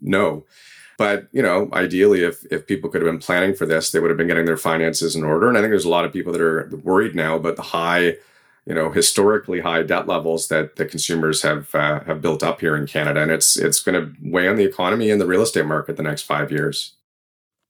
no. 0.00 0.44
But 0.98 1.28
you 1.32 1.42
know, 1.42 1.68
ideally, 1.72 2.22
if 2.22 2.44
if 2.50 2.66
people 2.66 2.90
could 2.90 3.02
have 3.02 3.10
been 3.10 3.20
planning 3.20 3.54
for 3.54 3.66
this, 3.66 3.90
they 3.90 3.98
would 3.98 4.10
have 4.10 4.16
been 4.16 4.28
getting 4.28 4.46
their 4.46 4.56
finances 4.56 5.16
in 5.16 5.24
order. 5.24 5.48
And 5.48 5.58
I 5.58 5.60
think 5.60 5.70
there's 5.70 5.84
a 5.84 5.90
lot 5.90 6.04
of 6.04 6.12
people 6.12 6.32
that 6.32 6.40
are 6.40 6.70
worried 6.82 7.14
now 7.14 7.36
about 7.36 7.56
the 7.56 7.62
high 7.62 8.16
you 8.66 8.74
know 8.74 8.90
historically 8.90 9.60
high 9.60 9.82
debt 9.82 10.06
levels 10.06 10.48
that 10.48 10.76
the 10.76 10.84
consumers 10.84 11.42
have 11.42 11.74
uh, 11.74 12.00
have 12.04 12.20
built 12.20 12.42
up 12.42 12.60
here 12.60 12.76
in 12.76 12.86
Canada, 12.86 13.22
and 13.22 13.30
it's 13.30 13.56
it's 13.56 13.80
going 13.80 14.00
to 14.00 14.12
weigh 14.22 14.48
on 14.48 14.56
the 14.56 14.64
economy 14.64 15.10
and 15.10 15.20
the 15.20 15.26
real 15.26 15.42
estate 15.42 15.66
market 15.66 15.96
the 15.96 16.02
next 16.02 16.22
five 16.22 16.50
years. 16.50 16.94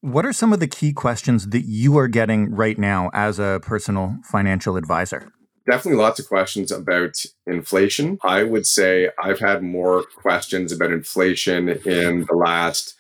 What 0.01 0.25
are 0.25 0.33
some 0.33 0.53
of 0.53 0.61
the 0.61 0.69
key 0.69 0.93
questions 0.93 1.49
that 1.49 1.65
you 1.67 1.99
are 1.99 2.09
getting 2.09 2.55
right 2.55 2.79
now 2.79 3.11
as 3.13 3.39
a 3.39 3.61
personal 3.63 4.19
financial 4.25 4.77
advisor? 4.77 5.33
Definitely 5.69 6.01
lots 6.01 6.21
of 6.21 6.29
questions 6.29 6.71
about 6.71 7.17
inflation. 7.47 8.19
I 8.23 8.45
would 8.45 8.67
say 8.67 9.11
I've 9.21 9.41
had 9.41 9.63
more 9.63 10.05
questions 10.05 10.71
about 10.71 10.93
inflation 10.93 11.69
in 11.69 12.25
the 12.25 12.37
last 12.37 12.95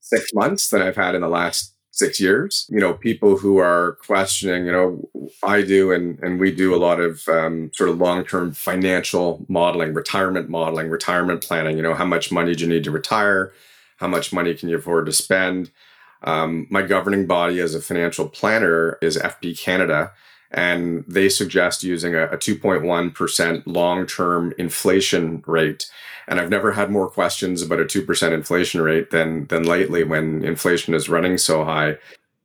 six 0.00 0.32
months 0.32 0.68
than 0.68 0.80
I've 0.80 0.96
had 0.96 1.14
in 1.16 1.22
the 1.22 1.28
last 1.28 1.73
six 1.94 2.18
years. 2.18 2.66
You 2.68 2.80
know, 2.80 2.92
people 2.92 3.38
who 3.38 3.58
are 3.58 3.92
questioning, 4.04 4.66
you 4.66 4.72
know, 4.72 5.08
I 5.44 5.62
do 5.62 5.92
and, 5.92 6.18
and 6.20 6.40
we 6.40 6.50
do 6.50 6.74
a 6.74 6.76
lot 6.76 6.98
of 7.00 7.26
um, 7.28 7.70
sort 7.72 7.88
of 7.88 7.98
long 7.98 8.24
term 8.24 8.52
financial 8.52 9.46
modeling, 9.48 9.94
retirement 9.94 10.48
modeling, 10.48 10.90
retirement 10.90 11.42
planning. 11.42 11.76
You 11.76 11.84
know, 11.84 11.94
how 11.94 12.04
much 12.04 12.32
money 12.32 12.54
do 12.54 12.64
you 12.64 12.70
need 12.70 12.84
to 12.84 12.90
retire? 12.90 13.52
How 13.98 14.08
much 14.08 14.32
money 14.32 14.54
can 14.54 14.68
you 14.68 14.76
afford 14.76 15.06
to 15.06 15.12
spend? 15.12 15.70
Um, 16.24 16.66
my 16.68 16.82
governing 16.82 17.26
body 17.26 17.60
as 17.60 17.74
a 17.74 17.80
financial 17.80 18.28
planner 18.28 18.98
is 19.00 19.16
FP 19.16 19.58
Canada 19.58 20.12
and 20.54 21.04
they 21.08 21.28
suggest 21.28 21.82
using 21.82 22.14
a, 22.14 22.26
a 22.28 22.38
2.1% 22.38 23.62
long 23.66 24.06
term 24.06 24.54
inflation 24.56 25.42
rate. 25.46 25.90
And 26.28 26.40
I've 26.40 26.48
never 26.48 26.72
had 26.72 26.90
more 26.90 27.10
questions 27.10 27.60
about 27.60 27.80
a 27.80 27.84
2% 27.84 28.32
inflation 28.32 28.80
rate 28.80 29.10
than, 29.10 29.46
than 29.48 29.64
lately 29.64 30.04
when 30.04 30.44
inflation 30.44 30.94
is 30.94 31.08
running 31.08 31.36
so 31.38 31.64
high. 31.64 31.98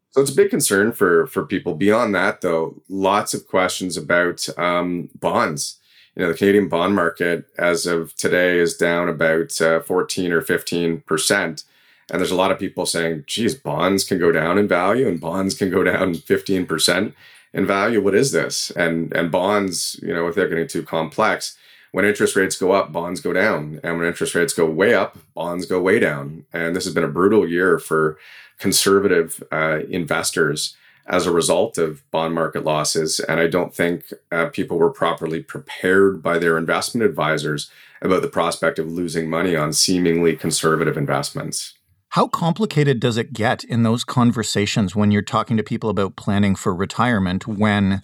So 0.10 0.22
it's 0.22 0.32
a 0.32 0.36
big 0.36 0.50
concern 0.50 0.92
for, 0.92 1.28
for 1.28 1.46
people. 1.46 1.76
Beyond 1.76 2.16
that, 2.16 2.42
though, 2.42 2.82
lots 2.90 3.36
of 3.36 3.48
questions 3.48 3.96
about 3.96 4.50
um, 4.58 5.10
bonds. 5.20 5.78
You 6.16 6.24
know, 6.24 6.32
the 6.32 6.38
Canadian 6.38 6.68
bond 6.68 6.96
market 6.96 7.46
as 7.60 7.86
of 7.86 8.16
today 8.16 8.58
is 8.58 8.76
down 8.76 9.08
about 9.08 9.62
uh, 9.62 9.82
14 9.82 10.32
or 10.32 10.42
15%. 10.42 11.64
And 12.12 12.20
there's 12.20 12.32
a 12.32 12.36
lot 12.36 12.52
of 12.52 12.58
people 12.58 12.88
saying, 12.88 13.26
geez, 13.28 13.54
bonds 13.54 14.04
can 14.04 14.18
go 14.18 14.32
down 14.32 14.58
in 14.58 14.68
value 14.68 15.08
and 15.08 15.22
bonds 15.22 15.54
can 15.54 15.70
go 15.70 15.84
down 15.84 16.16
15% 16.16 17.14
in 17.54 17.66
value. 17.66 18.02
What 18.02 18.16
is 18.16 18.32
this? 18.32 18.72
And 18.72 19.14
and 19.14 19.32
bonds, 19.32 20.00
you 20.02 20.14
know, 20.14 20.28
if 20.28 20.36
they're 20.36 20.50
getting 20.50 20.68
too 20.68 20.84
complex, 20.84 21.58
when 21.92 22.06
interest 22.06 22.36
rates 22.36 22.58
go 22.58 22.72
up, 22.72 22.92
bonds 22.92 23.20
go 23.20 23.34
down, 23.34 23.80
and 23.84 23.98
when 23.98 24.08
interest 24.08 24.36
rates 24.36 24.54
go 24.54 24.66
way 24.66 24.94
up, 24.94 25.18
bonds 25.34 25.66
go 25.66 25.82
way 25.82 26.00
down. 26.00 26.46
And 26.54 26.76
this 26.76 26.86
has 26.86 26.94
been 26.94 27.04
a 27.04 27.10
brutal 27.10 27.48
year 27.48 27.80
for 27.80 28.18
conservative 28.60 29.42
uh, 29.52 29.80
investors 29.90 30.76
as 31.08 31.26
a 31.26 31.32
result 31.32 31.80
of 31.80 32.10
bond 32.12 32.36
market 32.36 32.64
losses. 32.64 33.20
And 33.20 33.40
I 33.40 33.48
don't 33.48 33.74
think 33.74 34.14
uh, 34.32 34.48
people 34.48 34.78
were 34.78 34.92
properly 34.92 35.42
prepared 35.42 36.22
by 36.22 36.38
their 36.38 36.58
investment 36.58 37.04
advisors 37.10 37.72
about 38.02 38.22
the 38.22 38.28
prospect 38.28 38.78
of 38.78 38.92
losing 38.92 39.30
money 39.30 39.56
on 39.56 39.74
seemingly 39.74 40.36
conservative 40.36 40.98
investments. 40.98 41.74
How 42.14 42.28
complicated 42.28 43.00
does 43.00 43.18
it 43.18 43.34
get 43.34 43.64
in 43.64 43.84
those 43.84 44.04
conversations 44.04 44.96
when 44.96 45.12
you're 45.12 45.22
talking 45.22 45.58
to 45.58 45.64
people 45.64 45.92
about 45.92 46.16
planning 46.16 46.56
for 46.56 46.74
retirement 46.74 47.48
when 47.48 48.02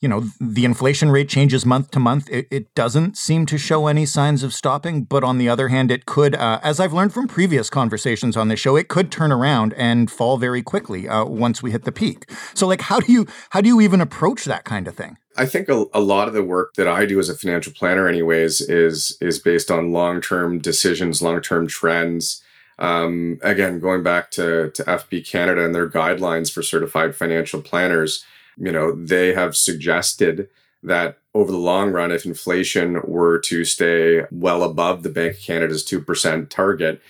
you 0.00 0.08
know 0.08 0.24
the 0.40 0.64
inflation 0.64 1.10
rate 1.10 1.28
changes 1.28 1.66
month 1.66 1.90
to 1.90 2.00
month? 2.00 2.30
It, 2.30 2.48
it 2.50 2.74
doesn't 2.74 3.18
seem 3.18 3.44
to 3.46 3.58
show 3.58 3.86
any 3.86 4.06
signs 4.06 4.42
of 4.42 4.54
stopping 4.54 5.04
but 5.04 5.22
on 5.22 5.36
the 5.36 5.50
other 5.50 5.68
hand 5.68 5.90
it 5.90 6.06
could 6.06 6.34
uh, 6.34 6.58
as 6.62 6.80
i've 6.80 6.94
learned 6.94 7.12
from 7.12 7.28
previous 7.28 7.68
conversations 7.68 8.34
on 8.34 8.48
this 8.48 8.60
show 8.60 8.76
it 8.76 8.88
could 8.88 9.12
turn 9.12 9.30
around 9.30 9.74
and 9.74 10.10
fall 10.10 10.38
very 10.38 10.62
quickly 10.62 11.06
uh, 11.06 11.24
once 11.24 11.62
we 11.62 11.70
hit 11.70 11.84
the 11.84 11.92
peak. 11.92 12.30
So 12.54 12.66
like 12.66 12.80
how 12.80 12.98
do 12.98 13.12
you 13.12 13.26
how 13.50 13.60
do 13.60 13.68
you 13.68 13.82
even 13.82 14.00
approach 14.00 14.46
that 14.46 14.64
kind 14.64 14.88
of 14.88 14.94
thing? 14.94 15.18
I 15.36 15.46
think 15.46 15.68
a, 15.68 15.84
a, 15.92 16.00
lot 16.00 16.28
of 16.28 16.34
the 16.34 16.44
work 16.44 16.74
that 16.74 16.86
I 16.86 17.06
do 17.06 17.18
as 17.18 17.28
a 17.28 17.34
financial 17.34 17.72
planner, 17.72 18.06
anyways, 18.06 18.60
is 18.60 19.18
is 19.20 19.38
based 19.40 19.70
on 19.70 19.92
long 19.92 20.20
term 20.20 20.60
decisions, 20.60 21.20
long 21.20 21.40
term 21.42 21.66
trends, 21.66 22.43
um, 22.78 23.38
again, 23.42 23.78
going 23.78 24.02
back 24.02 24.30
to, 24.32 24.70
to 24.70 24.82
FP 24.84 25.28
Canada 25.28 25.64
and 25.64 25.74
their 25.74 25.88
guidelines 25.88 26.52
for 26.52 26.62
certified 26.62 27.14
financial 27.14 27.62
planners, 27.62 28.24
you 28.56 28.72
know, 28.72 28.92
they 28.94 29.34
have 29.34 29.56
suggested 29.56 30.48
that 30.82 31.18
over 31.34 31.50
the 31.50 31.58
long 31.58 31.90
run, 31.90 32.12
if 32.12 32.24
inflation 32.24 33.00
were 33.04 33.38
to 33.40 33.64
stay 33.64 34.22
well 34.30 34.62
above 34.62 35.02
the 35.02 35.08
Bank 35.08 35.36
of 35.36 35.42
Canada's 35.42 35.84
2% 35.84 36.48
target, 36.48 37.00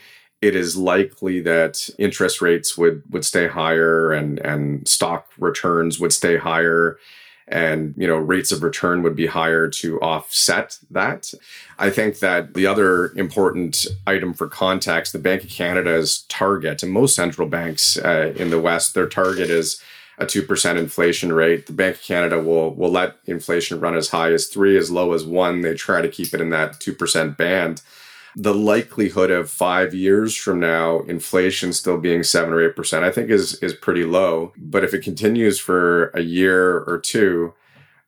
it 0.40 0.54
is 0.54 0.76
likely 0.76 1.40
that 1.40 1.88
interest 1.98 2.40
rates 2.40 2.76
would, 2.76 3.02
would 3.10 3.24
stay 3.24 3.48
higher 3.48 4.12
and, 4.12 4.38
and 4.40 4.86
stock 4.86 5.28
returns 5.38 5.98
would 5.98 6.12
stay 6.12 6.36
higher 6.36 6.98
and 7.48 7.94
you 7.96 8.06
know 8.06 8.16
rates 8.16 8.52
of 8.52 8.62
return 8.62 9.02
would 9.02 9.16
be 9.16 9.26
higher 9.26 9.68
to 9.68 10.00
offset 10.00 10.78
that. 10.90 11.32
I 11.78 11.90
think 11.90 12.20
that 12.20 12.54
the 12.54 12.66
other 12.66 13.12
important 13.16 13.86
item 14.06 14.34
for 14.34 14.48
context 14.48 15.12
the 15.12 15.18
bank 15.18 15.44
of 15.44 15.50
canada's 15.50 16.22
target 16.28 16.82
and 16.82 16.92
most 16.92 17.14
central 17.14 17.48
banks 17.48 17.96
uh, 17.98 18.32
in 18.36 18.50
the 18.50 18.60
west 18.60 18.94
their 18.94 19.08
target 19.08 19.50
is 19.50 19.80
a 20.16 20.24
2% 20.24 20.78
inflation 20.78 21.32
rate. 21.32 21.66
The 21.66 21.72
bank 21.72 21.96
of 21.96 22.02
canada 22.02 22.40
will 22.40 22.74
will 22.74 22.90
let 22.90 23.16
inflation 23.26 23.80
run 23.80 23.94
as 23.94 24.08
high 24.08 24.32
as 24.32 24.46
3 24.46 24.76
as 24.76 24.90
low 24.90 25.12
as 25.12 25.24
1 25.24 25.60
they 25.60 25.74
try 25.74 26.00
to 26.00 26.08
keep 26.08 26.32
it 26.32 26.40
in 26.40 26.50
that 26.50 26.74
2% 26.74 27.36
band 27.36 27.82
the 28.36 28.54
likelihood 28.54 29.30
of 29.30 29.50
five 29.50 29.94
years 29.94 30.36
from 30.36 30.58
now 30.58 31.00
inflation 31.00 31.72
still 31.72 31.98
being 31.98 32.22
seven 32.22 32.52
or 32.52 32.62
eight 32.62 32.76
percent, 32.76 33.04
I 33.04 33.10
think 33.10 33.30
is 33.30 33.54
is 33.62 33.74
pretty 33.74 34.04
low. 34.04 34.52
But 34.56 34.84
if 34.84 34.92
it 34.92 35.04
continues 35.04 35.60
for 35.60 36.08
a 36.08 36.20
year 36.20 36.78
or 36.80 36.98
two, 36.98 37.54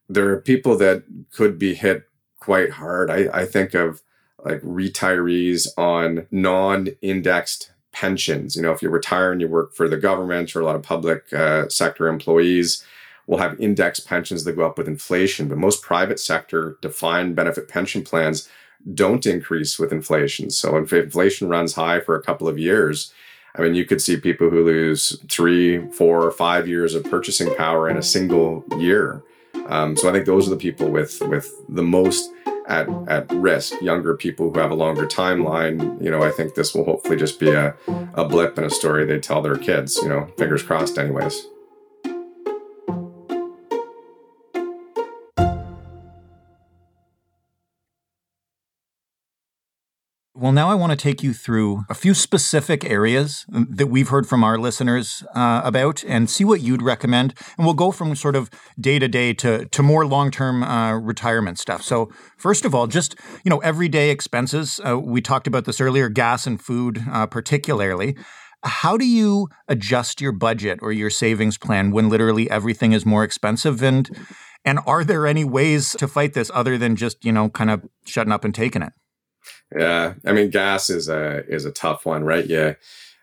there 0.09 0.29
are 0.31 0.41
people 0.41 0.77
that 0.79 1.05
could 1.33 1.59
be 1.59 1.75
hit 1.75 2.05
quite 2.41 2.73
hard. 2.73 3.11
I, 3.11 3.29
I 3.33 3.45
think 3.45 3.75
of 3.75 4.03
like 4.45 4.61
retirees 4.63 5.69
on 5.77 6.27
non-indexed 6.31 7.73
pensions. 7.93 8.57
You 8.57 8.63
know, 8.63 8.73
if 8.73 8.83
you 8.83 8.91
retire 8.91 9.33
and 9.33 9.41
you 9.41 9.49
work 9.49 9.75
for 9.75 9.89
the 9.89 9.97
government 9.97 10.55
or 10.55 10.61
a 10.61 10.65
lot 10.65 10.77
of 10.77 10.83
public 10.83 11.33
uh, 11.33 11.69
sector 11.69 12.09
employees, 12.09 12.85
will 13.27 13.39
have 13.39 13.61
index 13.61 13.99
pensions 14.01 14.45
that 14.45 14.53
go 14.53 14.67
up 14.67 14.79
with 14.79 14.87
inflation. 14.87 15.49
But 15.49 15.59
most 15.59 15.83
private 15.83 16.21
sector 16.21 16.79
defined 16.81 17.35
benefit 17.35 17.69
pension 17.69 18.03
plans 18.03 18.49
don't 18.95 19.27
increase 19.27 19.79
with 19.79 19.93
inflation. 19.93 20.51
So 20.51 20.77
if 20.77 20.93
inflation 20.93 21.49
runs 21.49 21.75
high 21.75 22.01
for 22.01 22.15
a 22.15 22.23
couple 22.23 22.49
of 22.49 22.59
years, 22.59 23.13
I 23.57 23.63
mean, 23.63 23.75
you 23.75 23.85
could 23.85 24.03
see 24.03 24.17
people 24.17 24.51
who 24.51 24.65
lose 24.65 25.19
three, 25.29 25.87
four, 25.91 26.23
or 26.23 26.31
five 26.31 26.69
years 26.69 26.95
of 26.95 27.05
purchasing 27.05 27.55
power 27.55 27.89
in 27.89 27.97
a 27.97 28.03
single 28.03 28.65
year. 28.79 29.23
Um, 29.67 29.97
so 29.97 30.09
I 30.09 30.13
think 30.13 30.27
those 30.27 30.47
are 30.47 30.51
the 30.51 30.57
people 30.57 30.91
with 30.91 31.21
with 31.23 31.51
the 31.69 31.83
most 31.83 32.31
at, 32.69 32.89
at 33.09 33.33
risk. 33.33 33.81
Younger 33.81 34.15
people 34.15 34.53
who 34.53 34.61
have 34.61 34.71
a 34.71 34.75
longer 34.75 35.07
timeline, 35.07 36.03
you 36.03 36.11
know, 36.11 36.23
I 36.23 36.31
think 36.31 36.55
this 36.55 36.75
will 36.75 36.85
hopefully 36.85 37.17
just 37.17 37.41
be 37.41 37.51
a, 37.51 37.75
a 38.15 38.25
blip 38.25 38.59
in 38.59 38.65
a 38.65 38.71
story 38.71 39.05
they 39.07 39.19
tell 39.19 39.43
their 39.43 39.57
kids, 39.57 39.97
you 40.03 40.09
know, 40.09 40.27
fingers 40.37 40.63
crossed, 40.63 40.99
anyways. 40.99 41.47
Well, 50.39 50.53
now 50.53 50.69
I 50.69 50.75
want 50.75 50.91
to 50.91 50.97
take 50.97 51.23
you 51.23 51.33
through 51.33 51.85
a 51.89 51.95
few 51.95 52.13
specific 52.13 52.85
areas 52.85 53.47
that 53.49 53.87
we've 53.87 54.11
heard 54.11 54.29
from 54.29 54.45
our 54.45 54.59
listeners 54.59 55.25
uh, 55.35 55.63
about 55.65 56.05
and 56.05 56.29
see 56.29 56.45
what 56.45 56.61
you'd 56.61 56.83
recommend. 56.83 57.33
And 57.57 57.65
we'll 57.65 57.73
go 57.73 57.91
from 57.91 58.15
sort 58.15 58.37
of 58.37 58.51
day 58.79 58.99
to 58.99 59.09
day 59.09 59.33
to, 59.33 59.65
to 59.65 59.83
more 59.83 60.05
long 60.05 60.31
term 60.31 60.63
uh, 60.63 60.93
retirement 60.93 61.59
stuff. 61.59 61.81
So, 61.81 62.11
first 62.37 62.67
of 62.67 62.75
all, 62.75 62.87
just, 62.87 63.15
you 63.45 63.49
know, 63.49 63.61
everyday 63.61 64.11
expenses. 64.11 64.79
Uh, 64.87 64.99
we 64.99 65.23
talked 65.23 65.47
about 65.47 65.65
this 65.65 65.81
earlier, 65.81 66.11
gas 66.11 66.47
and 66.47 66.61
food, 66.61 67.03
uh, 67.11 67.27
particularly. 67.27 68.15
How 68.63 68.99
do 68.99 69.07
you 69.07 69.49
adjust 69.69 70.21
your 70.21 70.33
budget 70.33 70.81
or 70.83 70.93
your 70.93 71.09
savings 71.09 71.57
plan 71.57 71.93
when 71.93 72.11
literally 72.11 72.51
everything 72.51 72.93
is 72.93 73.07
more 73.07 73.25
expensive? 73.25 73.83
And, 73.83 74.11
and 74.67 74.81
are 74.87 75.03
there 75.03 75.27
any 75.27 75.45
ways 75.45 75.93
to 75.93 76.07
fight 76.07 76.35
this 76.35 76.51
other 76.53 76.77
than 76.77 76.95
just, 76.95 77.25
you 77.25 77.33
know, 77.33 77.49
kind 77.49 77.71
of 77.71 77.87
shutting 78.05 78.33
up 78.33 78.45
and 78.45 78.55
taking 78.55 78.83
it? 78.83 78.93
Yeah, 79.75 80.15
I 80.25 80.33
mean, 80.33 80.51
gas 80.51 80.91
is 80.91 81.09
a 81.09 81.45
is 81.47 81.65
a 81.65 81.73
tough 81.73 82.07
one, 82.07 82.25
right? 82.25 82.47
Yeah, 82.47 82.75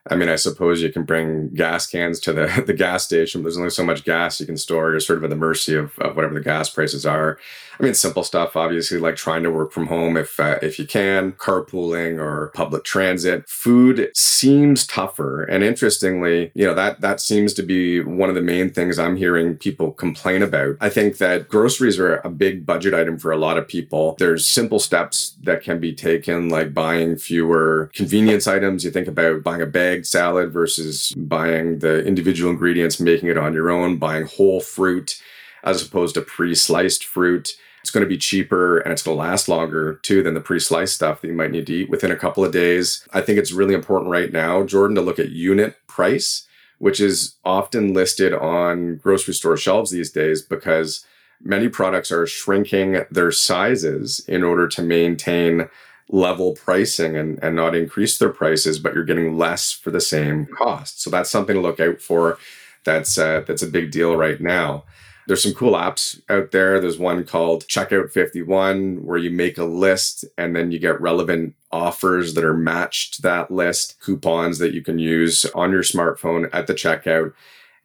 I 0.10 0.16
mean, 0.16 0.28
I 0.28 0.36
suppose 0.36 0.82
you 0.82 0.92
can 0.92 1.04
bring 1.04 1.50
gas 1.50 1.88
cans 1.88 2.20
to 2.22 2.34
the 2.34 2.64
the 2.68 2.74
gas 2.74 3.06
station. 3.06 3.42
But 3.42 3.46
there's 3.46 3.58
only 3.58 3.70
so 3.70 3.86
much 3.86 4.04
gas 4.04 4.40
you 4.40 4.46
can 4.46 4.58
store. 4.58 4.92
You're 4.92 5.00
sort 5.00 5.18
of 5.18 5.24
at 5.24 5.30
the 5.30 5.36
mercy 5.36 5.76
of, 5.76 5.98
of 6.00 6.16
whatever 6.16 6.34
the 6.34 6.42
gas 6.42 6.70
prices 6.70 7.06
are. 7.06 7.38
I 7.80 7.84
mean, 7.84 7.94
simple 7.94 8.24
stuff, 8.24 8.56
obviously, 8.56 9.00
like 9.00 9.16
trying 9.16 9.44
to 9.44 9.52
work 9.52 9.72
from 9.72 9.88
home 9.88 10.16
if 10.18 10.40
uh, 10.40 10.60
if 10.62 10.78
you 10.78 10.86
can, 10.86 11.32
carpooling 11.34 12.20
or 12.20 12.52
public 12.54 12.84
transit. 12.84 13.48
Food 13.50 14.12
seems 14.14 14.86
tougher, 14.86 15.44
and 15.44 15.64
interestingly, 15.64 16.52
you 16.54 16.66
know 16.66 16.76
that 16.76 17.02
that 17.02 17.20
seems 17.20 17.54
to 17.54 17.64
be 17.64 18.02
one 18.02 18.30
of 18.30 18.36
the 18.36 18.42
main 18.42 18.70
things 18.70 19.00
I'm 19.00 19.16
hearing 19.16 19.56
people 19.56 19.92
complain 19.92 20.44
about. 20.44 20.76
I 20.82 20.90
think 20.90 21.18
that 21.18 21.48
groceries 21.48 21.98
are 21.98 22.18
a 22.18 22.30
big 22.30 22.66
budget 22.66 22.94
item 22.94 23.18
for 23.18 23.32
a 23.32 23.38
lot 23.38 23.58
of 23.58 23.68
people. 23.68 24.16
There's 24.20 24.46
simple 24.46 24.80
steps 24.80 25.36
that 25.44 25.64
can 25.64 25.80
be 25.80 25.94
taken, 25.94 26.50
like 26.50 26.74
buying 26.74 27.16
fewer 27.16 27.90
convenience 27.94 28.48
items. 28.48 28.84
You 28.84 28.92
think 28.92 29.08
about 29.08 29.44
buying 29.44 29.62
a 29.62 29.68
bagged 29.94 30.08
salad 30.08 30.52
versus 30.52 31.14
buying 31.16 31.80
the 31.80 32.04
individual 32.06 32.52
ingredients, 32.52 33.00
making 33.00 33.30
it 33.30 33.38
on 33.38 33.54
your 33.54 33.70
own, 33.70 33.98
buying 33.98 34.26
whole 34.26 34.60
fruit 34.60 35.22
as 35.64 35.86
opposed 35.86 36.16
to 36.16 36.22
pre-sliced 36.22 37.06
fruit 37.06 37.56
it's 37.84 37.92
going 37.92 38.04
to 38.04 38.10
be 38.10 38.18
cheaper 38.18 38.78
and 38.78 38.94
it's 38.94 39.04
going 39.04 39.18
to 39.18 39.22
last 39.22 39.50
longer 39.50 39.96
too 39.96 40.24
than 40.24 40.36
the 40.36 40.40
pre-sliced 40.40 40.96
stuff 40.96 41.20
that 41.20 41.28
you 41.28 41.34
might 41.34 41.52
need 41.52 41.68
to 41.68 41.74
eat 41.74 41.90
within 41.90 42.12
a 42.12 42.16
couple 42.16 42.44
of 42.44 42.54
days. 42.54 43.06
I 43.12 43.20
think 43.20 43.38
it's 43.38 43.52
really 43.52 43.74
important 43.74 44.10
right 44.10 44.32
now, 44.32 44.64
Jordan, 44.64 44.96
to 44.96 45.02
look 45.02 45.20
at 45.20 45.32
unit 45.32 45.76
price, 45.86 46.48
which 46.80 47.02
is 47.02 47.36
often 47.44 47.94
listed 47.94 48.34
on 48.34 48.96
grocery 48.96 49.34
store 49.34 49.58
shelves 49.58 49.92
these 49.92 50.12
days 50.12 50.42
because 50.42 51.06
many 51.42 51.68
products 51.68 52.10
are 52.10 52.26
shrinking 52.26 53.04
their 53.12 53.34
sizes 53.34 54.24
in 54.30 54.46
order 54.46 54.66
to 54.70 54.82
maintain 54.82 55.68
level 56.10 56.54
pricing 56.54 57.16
and, 57.16 57.40
and 57.44 57.56
not 57.56 57.76
increase 57.76 58.18
their 58.18 58.30
prices, 58.30 58.80
but 58.80 58.94
you're 58.94 59.04
getting 59.04 59.38
less 59.38 59.72
for 59.72 59.92
the 59.92 60.02
same 60.02 60.46
cost. 60.58 61.02
So 61.02 61.10
that's 61.10 61.30
something 61.30 61.56
to 61.56 61.62
look 61.62 61.80
out 61.80 62.02
for. 62.02 62.38
That's 62.84 63.18
uh, 63.18 63.44
that's 63.48 63.64
a 63.64 63.68
big 63.68 63.92
deal 63.92 64.16
right 64.16 64.40
now. 64.42 64.84
There's 65.26 65.44
some 65.44 65.54
cool 65.54 65.74
apps 65.74 66.22
out 66.30 66.52
there. 66.52 66.80
There's 66.80 67.00
one 67.00 67.24
called 67.24 67.66
Checkout 67.68 68.12
51 68.12 69.06
where 69.06 69.18
you 69.18 69.32
make 69.32 69.58
a 69.58 69.64
list 69.64 70.26
and 70.38 70.54
then 70.54 70.72
you 70.72 70.80
get 70.80 71.00
relevant 71.00 71.56
offers 71.72 72.34
that 72.34 72.44
are 72.44 72.54
matched 72.54 73.16
to 73.16 73.22
that 73.22 73.50
list, 73.50 74.00
coupons 74.02 74.60
that 74.60 74.74
you 74.74 74.82
can 74.82 75.00
use 75.00 75.46
on 75.56 75.72
your 75.72 75.84
smartphone 75.84 76.50
at 76.52 76.68
the 76.68 76.74
checkout. 76.74 77.34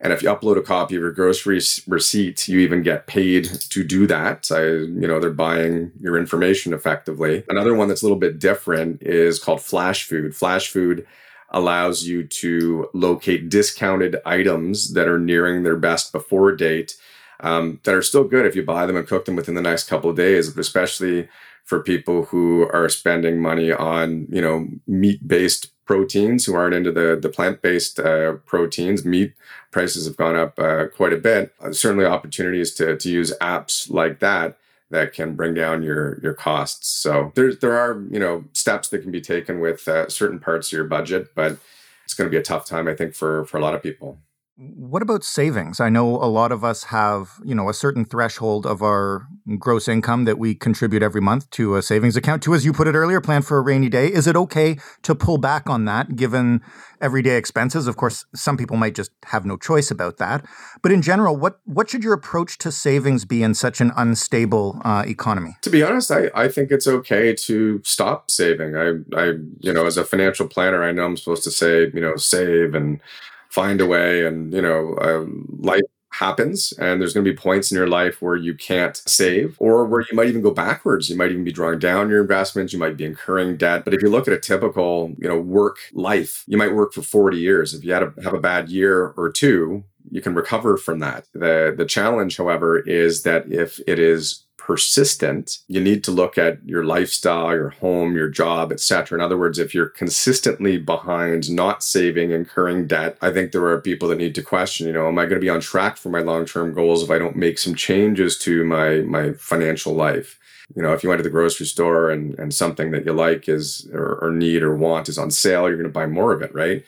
And 0.01 0.13
if 0.13 0.23
you 0.23 0.29
upload 0.29 0.57
a 0.57 0.63
copy 0.63 0.95
of 0.95 1.03
your 1.03 1.11
grocery 1.11 1.61
receipt, 1.89 2.47
you 2.47 2.61
even 2.61 2.83
get 2.83 3.09
paid 3.09 3.47
to 3.71 3.83
do 3.83 4.07
that. 4.07 4.49
I, 4.53 4.63
you 4.63 5.09
know, 5.09 5.19
they're 5.19 5.31
buying 5.31 5.91
your 6.01 6.17
information 6.17 6.73
effectively. 6.73 7.45
Another 7.49 7.75
one 7.75 7.89
that's 7.89 8.03
a 8.03 8.05
little 8.05 8.19
bit 8.19 8.39
different 8.39 9.03
is 9.03 9.41
called 9.41 9.61
Flash 9.61 10.05
Food. 10.05 10.37
Flash 10.37 10.71
Food 10.71 11.05
allows 11.51 12.05
you 12.05 12.23
to 12.25 12.89
locate 12.95 13.49
discounted 13.49 14.17
items 14.25 14.93
that 14.93 15.09
are 15.09 15.19
nearing 15.19 15.63
their 15.63 15.77
best 15.77 16.13
before 16.13 16.55
date 16.55 16.97
um, 17.41 17.81
that 17.85 17.95
are 17.95 18.03
still 18.03 18.25
good 18.25 18.47
if 18.47 18.55
you 18.55 18.63
buy 18.63 18.87
them 18.87 18.97
and 18.97 19.09
cook 19.09 19.25
them 19.25 19.37
within 19.37 19.55
the 19.55 19.63
next 19.63 19.89
couple 19.89 20.11
of 20.11 20.17
days, 20.17 20.57
especially 20.57 21.29
for 21.65 21.83
people 21.83 22.25
who 22.27 22.69
are 22.73 22.89
spending 22.89 23.41
money 23.41 23.73
on, 23.73 24.27
you 24.31 24.41
know, 24.41 24.69
meat-based 24.87 25.71
proteins 25.89 26.45
who 26.45 26.55
aren't 26.55 26.75
into 26.75 26.93
the, 26.93 27.19
the 27.21 27.31
plant-based 27.31 27.99
uh, 27.99 28.35
proteins. 28.45 29.07
Meat 29.07 29.33
prices 29.71 30.07
have 30.07 30.19
gone 30.19 30.37
up 30.37 30.59
uh, 30.59 30.87
quite 30.95 31.15
a 31.15 31.17
bit. 31.17 31.55
Uh, 31.61 31.73
certainly 31.73 32.05
opportunities 32.05 32.75
to, 32.75 32.97
to 32.99 33.11
use 33.11 33.33
apps 33.41 33.91
like 33.91 34.21
that 34.21 34.59
that 34.91 35.15
can 35.15 35.35
bring 35.35 35.55
down 35.55 35.83
your 35.83 36.19
your 36.23 36.35
costs. 36.35 36.89
So 36.89 37.33
there 37.35 37.55
there 37.55 37.77
are 37.77 38.05
you 38.11 38.19
know 38.19 38.45
steps 38.53 38.89
that 38.91 39.03
can 39.03 39.11
be 39.11 39.21
taken 39.21 39.61
with 39.61 39.89
uh, 39.89 40.09
certain 40.09 40.39
parts 40.39 40.69
of 40.69 40.77
your 40.77 40.85
budget, 40.85 41.35
but 41.35 41.59
it's 42.05 42.15
going 42.15 42.29
to 42.29 42.31
be 42.31 42.41
a 42.41 42.43
tough 42.43 42.67
time 42.67 42.87
I 42.87 42.95
think 42.95 43.15
for 43.15 43.47
for 43.47 43.57
a 43.57 43.63
lot 43.63 43.75
of 43.75 43.83
people. 43.83 44.19
What 44.61 45.03
about 45.03 45.23
savings? 45.23 45.79
I 45.79 45.89
know 45.89 46.17
a 46.17 46.27
lot 46.27 46.51
of 46.51 46.65
us 46.65 46.85
have, 46.85 47.35
you 47.45 47.55
know, 47.55 47.69
a 47.69 47.75
certain 47.75 48.05
threshold 48.05 48.67
of 48.67 48.83
our 48.83 49.25
gross 49.57 49.87
income 49.87 50.25
that 50.25 50.37
we 50.37 50.57
contribute 50.57 51.01
every 51.01 51.21
month 51.21 51.49
to 51.51 51.77
a 51.77 51.83
savings 51.83 52.17
account 52.17 52.43
to, 52.43 52.55
as 52.55 52.65
you 52.65 52.73
put 52.73 52.89
it 52.89 52.97
earlier, 52.97 53.21
plan 53.21 53.43
for 53.43 53.59
a 53.59 53.61
rainy 53.61 53.89
day. 53.89 54.09
Is 54.09 54.27
it 54.27 54.35
okay 54.35 54.77
to 55.03 55.15
pull 55.15 55.39
back 55.39 55.71
on 55.71 55.85
that 55.85 56.17
given 56.17 56.61
everyday 57.01 57.37
expenses? 57.37 57.87
Of 57.87 57.97
course, 57.97 58.27
some 58.35 58.57
people 58.57 58.77
might 58.77 58.97
just 58.97 59.13
have 59.27 59.47
no 59.47 59.57
choice 59.57 59.93
about 59.93 60.17
that. 60.17 60.45
But 60.83 60.91
in 60.91 61.03
general, 61.03 61.37
what, 61.37 61.61
what 61.65 61.89
should 61.89 62.03
your 62.03 62.15
approach 62.15 62.59
to 62.59 62.73
savings 62.73 63.25
be 63.25 63.45
in 63.45 63.55
such 63.55 63.81
an 63.81 63.93
unstable 63.97 64.81
uh, 64.85 65.05
economy? 65.07 65.57
To 65.63 65.71
be 65.71 65.85
honest, 65.85 66.11
I, 66.11 66.33
I 66.35 66.49
think 66.49 66.73
it's 66.73 66.89
okay 66.89 67.33
to 67.33 67.81
stop 67.85 68.29
saving. 68.29 68.75
I, 68.75 68.95
I, 69.17 69.35
you 69.61 69.73
know, 69.73 69.87
as 69.87 69.97
a 69.97 70.05
financial 70.05 70.49
planner, 70.49 70.83
I 70.83 70.91
know 70.91 71.05
I'm 71.05 71.17
supposed 71.17 71.45
to 71.45 71.53
say, 71.53 71.93
you 71.95 72.01
know, 72.01 72.17
save 72.17 72.75
and 72.75 73.01
find 73.49 73.81
a 73.81 73.87
way 73.87 74.25
and 74.27 74.53
you 74.53 74.63
know 74.63 74.97
um, 75.01 75.47
life 75.61 75.83
happens 76.11 76.73
and 76.79 77.01
there's 77.01 77.13
going 77.13 77.25
to 77.25 77.31
be 77.31 77.37
points 77.37 77.71
in 77.71 77.77
your 77.77 77.87
life 77.87 78.21
where 78.23 78.35
you 78.35 78.55
can't 78.55 78.97
save 79.07 79.57
or 79.59 79.85
where 79.85 80.01
you 80.01 80.17
might 80.17 80.27
even 80.27 80.41
go 80.41 80.51
backwards. 80.51 81.11
You 81.11 81.17
might 81.17 81.31
even 81.31 81.45
be 81.45 81.53
drawing 81.53 81.79
down 81.79 82.09
your 82.09 82.23
investments 82.23 82.73
you 82.73 82.79
might 82.79 82.97
be 82.97 83.05
incurring 83.05 83.57
debt. 83.57 83.85
But 83.85 83.95
if 83.95 84.03
you 84.03 84.09
look 84.09 84.27
at 84.27 84.35
a 84.35 84.41
typical 84.41 85.15
you 85.19 85.29
know 85.29 85.39
work 85.41 85.79
life 85.93 86.45
you 86.47 86.57
might 86.57 86.75
work 86.75 86.93
for 86.93 87.03
40 87.03 87.39
years. 87.39 87.75
If 87.75 87.85
you 87.85 87.93
had 87.93 88.01
to 88.01 88.23
have 88.23 88.35
a 88.35 88.41
bad 88.41 88.69
year 88.69 89.09
or 89.17 89.31
two 89.31 89.85
you 90.11 90.23
can 90.23 90.35
recover 90.35 90.77
from 90.77 91.01
that. 91.01 91.27
The 91.35 91.75
the 91.77 91.85
challenge 91.85 92.37
however 92.37 92.79
is 92.79 93.23
that 93.23 93.51
if 93.53 93.81
it 93.87 93.99
is 93.99 94.45
persistent, 94.69 95.61
you 95.67 95.81
need 95.81 96.05
to 96.05 96.11
look 96.11 96.37
at 96.37 96.63
your 96.63 96.85
lifestyle, 96.85 97.55
your 97.55 97.71
home, 97.71 98.15
your 98.15 98.29
job, 98.29 98.71
etc. 98.71 99.17
In 99.17 99.25
other 99.25 99.39
words, 99.39 99.59
if 99.59 99.75
you're 99.75 99.89
consistently 99.89 100.77
behind, 100.77 101.51
not 101.51 101.83
saving, 101.83 102.33
incurring 102.33 102.87
debt, 102.87 103.17
I 103.23 103.31
think 103.31 103.53
there 103.53 103.65
are 103.65 103.81
people 103.81 104.09
that 104.09 104.19
need 104.19 104.35
to 104.35 104.43
question, 104.43 104.87
you 104.87 104.93
know, 104.93 105.09
am 105.09 105.19
I 105.19 105.23
going 105.25 105.41
to 105.41 105.45
be 105.45 105.49
on 105.49 105.63
track 105.63 105.97
for 105.97 106.11
my 106.11 106.21
long-term 106.21 106.75
goals 106.75 107.03
if 107.03 107.11
I 107.11 107.19
don't 107.19 107.35
make 107.35 107.59
some 107.59 107.75
changes 107.75 108.37
to 108.41 108.63
my 108.63 108.99
my 108.99 109.33
financial 109.33 109.95
life? 109.95 110.39
You 110.77 110.83
know, 110.83 110.93
if 110.93 111.03
you 111.03 111.09
went 111.09 111.21
to 111.21 111.23
the 111.23 111.31
grocery 111.31 111.65
store 111.65 112.11
and, 112.11 112.39
and 112.39 112.53
something 112.53 112.91
that 112.91 113.07
you 113.07 113.15
like 113.15 113.49
is 113.49 113.89
or, 113.95 114.19
or 114.21 114.31
need 114.31 114.63
or 114.63 114.77
want 114.77 115.09
is 115.09 115.17
on 115.17 115.31
sale, 115.31 115.67
you're 115.67 115.79
going 115.79 115.95
to 115.95 116.01
buy 116.01 116.07
more 116.07 116.35
of 116.35 116.43
it, 116.43 116.55
right? 116.55 116.85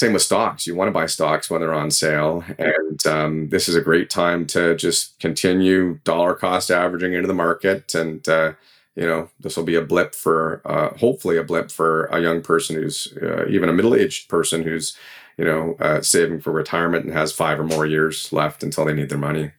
Same 0.00 0.14
with 0.14 0.22
stocks. 0.22 0.66
You 0.66 0.74
want 0.74 0.88
to 0.88 0.92
buy 0.92 1.04
stocks 1.04 1.50
when 1.50 1.60
they're 1.60 1.74
on 1.74 1.90
sale. 1.90 2.42
And 2.58 3.06
um, 3.06 3.48
this 3.50 3.68
is 3.68 3.76
a 3.76 3.82
great 3.82 4.08
time 4.08 4.46
to 4.46 4.74
just 4.74 5.18
continue 5.20 6.00
dollar 6.04 6.34
cost 6.34 6.70
averaging 6.70 7.12
into 7.12 7.28
the 7.28 7.34
market. 7.34 7.94
And, 7.94 8.26
uh, 8.26 8.54
you 8.96 9.06
know, 9.06 9.28
this 9.38 9.58
will 9.58 9.64
be 9.64 9.74
a 9.74 9.82
blip 9.82 10.14
for, 10.14 10.62
uh, 10.64 10.96
hopefully, 10.96 11.36
a 11.36 11.44
blip 11.44 11.70
for 11.70 12.06
a 12.06 12.18
young 12.18 12.40
person 12.40 12.76
who's 12.76 13.14
uh, 13.22 13.44
even 13.48 13.68
a 13.68 13.74
middle 13.74 13.94
aged 13.94 14.30
person 14.30 14.62
who's, 14.62 14.96
you 15.36 15.44
know, 15.44 15.76
uh, 15.80 16.00
saving 16.00 16.40
for 16.40 16.50
retirement 16.50 17.04
and 17.04 17.12
has 17.12 17.30
five 17.30 17.60
or 17.60 17.64
more 17.64 17.84
years 17.84 18.32
left 18.32 18.62
until 18.62 18.86
they 18.86 18.94
need 18.94 19.10
their 19.10 19.18
money 19.18 19.52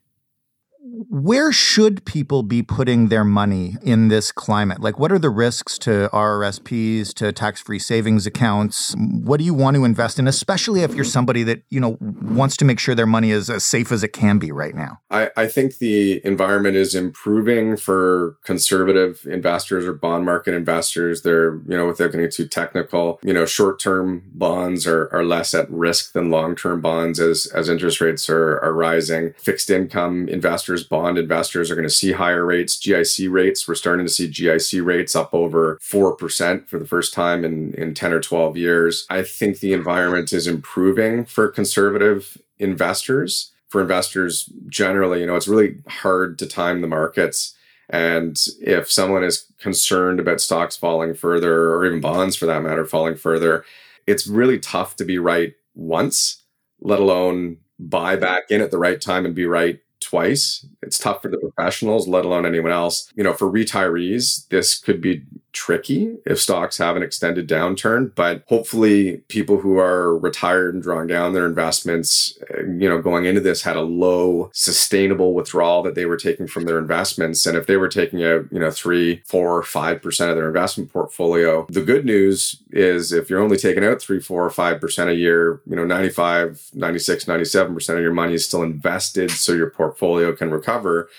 where 0.83 1.51
should 1.51 2.03
people 2.05 2.41
be 2.41 2.63
putting 2.63 3.09
their 3.09 3.23
money 3.23 3.75
in 3.83 4.07
this 4.07 4.31
climate? 4.31 4.81
Like, 4.81 4.97
what 4.97 5.11
are 5.11 5.19
the 5.19 5.29
risks 5.29 5.77
to 5.79 6.09
RRSPs, 6.11 7.13
to 7.15 7.31
tax 7.31 7.61
free 7.61 7.77
savings 7.77 8.25
accounts? 8.25 8.95
What 8.97 9.37
do 9.37 9.43
you 9.43 9.53
want 9.53 9.75
to 9.75 9.85
invest 9.85 10.17
in, 10.17 10.27
especially 10.27 10.81
if 10.81 10.95
you're 10.95 11.03
somebody 11.03 11.43
that, 11.43 11.63
you 11.69 11.79
know, 11.79 11.97
wants 11.99 12.57
to 12.57 12.65
make 12.65 12.79
sure 12.79 12.95
their 12.95 13.05
money 13.05 13.29
is 13.29 13.49
as 13.49 13.63
safe 13.63 13.91
as 13.91 14.03
it 14.03 14.09
can 14.09 14.39
be 14.39 14.51
right 14.51 14.73
now? 14.73 14.99
I, 15.11 15.29
I 15.37 15.47
think 15.47 15.77
the 15.77 16.25
environment 16.25 16.75
is 16.75 16.95
improving 16.95 17.77
for 17.77 18.37
conservative 18.43 19.25
investors 19.29 19.85
or 19.85 19.93
bond 19.93 20.25
market 20.25 20.55
investors. 20.55 21.21
They're, 21.21 21.57
you 21.67 21.77
know, 21.77 21.85
without 21.85 22.11
getting 22.11 22.31
too 22.31 22.47
technical, 22.47 23.19
you 23.21 23.33
know, 23.33 23.45
short 23.45 23.79
term 23.79 24.23
bonds 24.33 24.87
are, 24.87 25.09
are 25.13 25.23
less 25.23 25.53
at 25.53 25.69
risk 25.69 26.13
than 26.13 26.31
long 26.31 26.55
term 26.55 26.81
bonds 26.81 27.19
as, 27.19 27.45
as 27.53 27.69
interest 27.69 28.01
rates 28.01 28.29
are, 28.29 28.57
are 28.59 28.73
rising. 28.73 29.33
Fixed 29.37 29.69
income 29.69 30.27
investors 30.27 30.70
investors, 30.71 30.87
bond 30.87 31.17
investors 31.17 31.69
are 31.69 31.75
going 31.75 31.87
to 31.87 31.93
see 31.93 32.13
higher 32.13 32.45
rates. 32.45 32.79
GIC 32.79 33.31
rates, 33.31 33.67
we're 33.67 33.75
starting 33.75 34.05
to 34.05 34.11
see 34.11 34.27
GIC 34.27 34.83
rates 34.83 35.15
up 35.15 35.33
over 35.33 35.77
4% 35.81 36.67
for 36.67 36.79
the 36.79 36.85
first 36.85 37.13
time 37.13 37.43
in, 37.43 37.73
in 37.73 37.93
10 37.93 38.13
or 38.13 38.19
12 38.19 38.57
years. 38.57 39.05
I 39.09 39.23
think 39.23 39.59
the 39.59 39.73
environment 39.73 40.31
is 40.33 40.47
improving 40.47 41.25
for 41.25 41.47
conservative 41.49 42.37
investors. 42.57 43.51
For 43.69 43.81
investors 43.81 44.49
generally, 44.67 45.21
you 45.21 45.25
know, 45.25 45.35
it's 45.35 45.47
really 45.47 45.77
hard 45.87 46.37
to 46.39 46.45
time 46.45 46.81
the 46.81 46.87
markets. 46.87 47.55
And 47.89 48.37
if 48.61 48.91
someone 48.91 49.23
is 49.23 49.45
concerned 49.59 50.19
about 50.19 50.41
stocks 50.41 50.77
falling 50.77 51.13
further, 51.13 51.71
or 51.71 51.85
even 51.85 52.01
bonds 52.01 52.35
for 52.35 52.45
that 52.45 52.63
matter, 52.63 52.85
falling 52.85 53.15
further, 53.15 53.63
it's 54.07 54.27
really 54.27 54.59
tough 54.59 54.95
to 54.97 55.05
be 55.05 55.17
right 55.17 55.53
once, 55.73 56.43
let 56.81 56.99
alone 56.99 57.57
buy 57.79 58.15
back 58.15 58.43
in 58.49 58.61
at 58.61 58.71
the 58.71 58.77
right 58.77 59.01
time 59.01 59.25
and 59.25 59.35
be 59.35 59.45
right 59.45 59.79
twice. 60.11 60.65
It's 60.81 60.99
tough 60.99 61.21
for 61.21 61.29
the 61.29 61.37
professionals, 61.37 62.07
let 62.07 62.25
alone 62.25 62.45
anyone 62.45 62.71
else. 62.71 63.11
You 63.15 63.23
know, 63.23 63.33
for 63.33 63.49
retirees, 63.49 64.47
this 64.49 64.77
could 64.77 65.01
be 65.01 65.23
tricky 65.53 66.17
if 66.25 66.39
stocks 66.39 66.77
have 66.77 66.95
an 66.95 67.03
extended 67.03 67.47
downturn, 67.47 68.13
but 68.15 68.43
hopefully 68.47 69.17
people 69.27 69.59
who 69.59 69.77
are 69.77 70.17
retired 70.17 70.73
and 70.73 70.83
drawing 70.83 71.07
down 71.07 71.33
their 71.33 71.45
investments, 71.45 72.37
uh, 72.53 72.63
you 72.63 72.87
know, 72.87 73.01
going 73.01 73.25
into 73.25 73.41
this 73.41 73.63
had 73.63 73.75
a 73.75 73.81
low 73.81 74.49
sustainable 74.53 75.33
withdrawal 75.33 75.83
that 75.83 75.95
they 75.95 76.05
were 76.05 76.17
taking 76.17 76.47
from 76.47 76.65
their 76.65 76.79
investments. 76.79 77.45
And 77.45 77.57
if 77.57 77.67
they 77.67 77.77
were 77.77 77.89
taking 77.89 78.23
out, 78.23 78.45
you 78.51 78.59
know, 78.59 78.71
three, 78.71 79.21
four, 79.25 79.63
five 79.63 80.01
percent 80.01 80.29
of 80.29 80.37
their 80.37 80.47
investment 80.47 80.91
portfolio, 80.91 81.65
the 81.69 81.81
good 81.81 82.05
news 82.05 82.61
is 82.71 83.11
if 83.11 83.29
you're 83.29 83.41
only 83.41 83.57
taking 83.57 83.83
out 83.83 84.01
three, 84.01 84.19
four, 84.19 84.45
or 84.45 84.49
five 84.49 84.79
percent 84.79 85.09
a 85.09 85.15
year, 85.15 85.61
you 85.65 85.75
know, 85.75 85.85
95, 85.85 86.69
96, 86.73 87.25
97% 87.25 87.89
of 87.95 88.01
your 88.01 88.13
money 88.13 88.33
is 88.33 88.45
still 88.45 88.63
invested 88.63 89.31
so 89.31 89.53
your 89.53 89.69
portfolio 89.69 90.33
can 90.33 90.51
recover 90.51 91.09